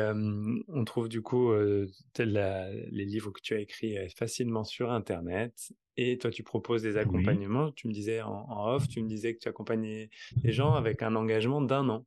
on 0.69 0.85
trouve 0.85 1.09
du 1.09 1.23
coup 1.23 1.53
les 1.53 3.05
livres 3.05 3.33
que 3.33 3.41
tu 3.41 3.55
as 3.55 3.59
écrits 3.59 3.97
facilement 4.17 4.63
sur 4.63 4.93
Internet. 4.93 5.73
Et 5.97 6.17
toi, 6.19 6.31
tu 6.31 6.45
proposes 6.45 6.83
des 6.83 6.97
accompagnements. 6.97 7.73
Tu 7.73 7.89
me 7.89 7.93
disais 7.93 8.23
en, 8.23 8.47
off, 8.49 8.87
tu 8.87 9.03
me 9.03 9.09
disais 9.09 9.35
que 9.35 9.41
tu 9.41 9.49
accompagnais 9.49 10.09
les 10.45 10.53
gens 10.53 10.75
avec 10.75 11.03
un 11.03 11.17
engagement 11.17 11.61
d'un 11.61 11.89
an. 11.89 12.07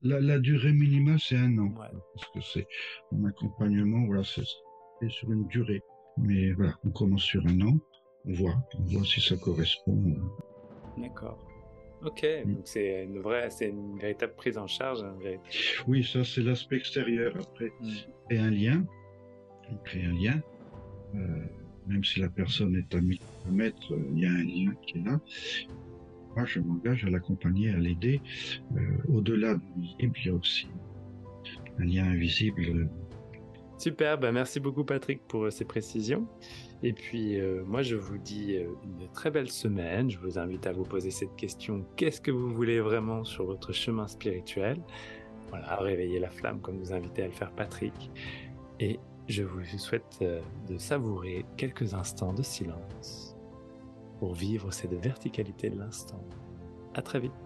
La, 0.00 0.38
durée 0.38 0.72
minimale, 0.72 1.20
c'est 1.20 1.36
un 1.36 1.58
an. 1.58 1.74
Parce 1.74 2.30
que 2.32 2.40
c'est 2.40 2.66
mon 3.12 3.28
accompagnement, 3.28 4.06
voilà, 4.06 4.24
c'est 4.24 5.08
sur 5.10 5.30
une 5.30 5.46
durée. 5.48 5.82
Mais 6.16 6.52
voilà, 6.52 6.74
on 6.84 6.90
commence 6.90 7.24
sur 7.24 7.46
un 7.46 7.60
an. 7.60 7.78
On 8.24 8.32
voit, 8.32 8.56
on 8.78 8.84
voit 8.84 9.04
si 9.04 9.20
ça 9.20 9.36
correspond. 9.36 10.16
D'accord. 10.96 11.45
Ok, 12.06 12.24
mm. 12.24 12.54
donc 12.54 12.62
c'est 12.64 13.04
une 13.04 13.18
vraie, 13.18 13.50
c'est 13.50 13.68
une 13.68 13.98
véritable 13.98 14.34
prise 14.36 14.56
en 14.56 14.66
charge. 14.66 15.04
Oui, 15.88 16.04
ça 16.04 16.24
c'est 16.24 16.42
l'aspect 16.42 16.76
extérieur. 16.76 17.34
Après, 17.38 17.72
mm. 17.80 17.92
créer 18.28 18.38
un 18.38 18.50
lien, 18.50 18.84
créer 19.84 20.04
un 20.04 20.14
lien. 20.14 20.40
Euh, 21.14 21.18
même 21.88 22.04
si 22.04 22.20
la 22.20 22.28
personne 22.28 22.76
est 22.76 22.94
à 22.94 23.00
1000 23.00 23.18
km, 23.18 23.94
il 24.12 24.20
y 24.20 24.26
a 24.26 24.30
un 24.30 24.42
lien 24.42 24.74
qui 24.82 24.98
est 24.98 25.04
là. 25.04 25.20
Moi, 26.34 26.44
je 26.44 26.60
m'engage 26.60 27.04
à 27.04 27.10
l'accompagner, 27.10 27.70
à 27.70 27.78
l'aider. 27.78 28.20
Euh, 28.76 28.80
au-delà 29.08 29.54
du 29.54 29.80
visible, 29.80 30.18
il 30.18 30.26
y 30.26 30.30
a 30.30 30.34
aussi 30.34 30.66
un 31.78 31.84
lien 31.84 32.04
invisible. 32.04 32.88
Super, 33.78 34.18
bah 34.18 34.32
merci 34.32 34.58
beaucoup 34.58 34.84
Patrick 34.84 35.26
pour 35.28 35.44
euh, 35.44 35.50
ces 35.50 35.66
précisions. 35.66 36.26
Et 36.82 36.92
puis, 36.92 37.38
euh, 37.38 37.62
moi, 37.64 37.82
je 37.82 37.96
vous 37.96 38.16
dis 38.16 38.56
euh, 38.56 38.68
une 38.84 39.08
très 39.12 39.30
belle 39.30 39.50
semaine. 39.50 40.10
Je 40.10 40.18
vous 40.18 40.38
invite 40.38 40.66
à 40.66 40.72
vous 40.72 40.84
poser 40.84 41.10
cette 41.10 41.34
question 41.36 41.84
qu'est-ce 41.96 42.20
que 42.20 42.30
vous 42.30 42.52
voulez 42.54 42.80
vraiment 42.80 43.24
sur 43.24 43.44
votre 43.44 43.72
chemin 43.72 44.08
spirituel? 44.08 44.78
Voilà, 45.50 45.76
réveiller 45.76 46.18
la 46.18 46.30
flamme 46.30 46.60
comme 46.60 46.78
vous 46.78 46.92
invitez 46.92 47.22
à 47.22 47.26
le 47.26 47.32
faire 47.32 47.52
Patrick. 47.52 48.10
Et 48.80 48.98
je 49.28 49.42
vous 49.42 49.62
souhaite 49.78 50.20
de 50.20 50.78
savourer 50.78 51.44
quelques 51.56 51.94
instants 51.94 52.32
de 52.32 52.42
silence 52.42 53.36
pour 54.18 54.34
vivre 54.34 54.72
cette 54.72 54.94
verticalité 54.94 55.70
de 55.70 55.78
l'instant. 55.78 56.22
À 56.94 57.02
très 57.02 57.20
vite. 57.20 57.45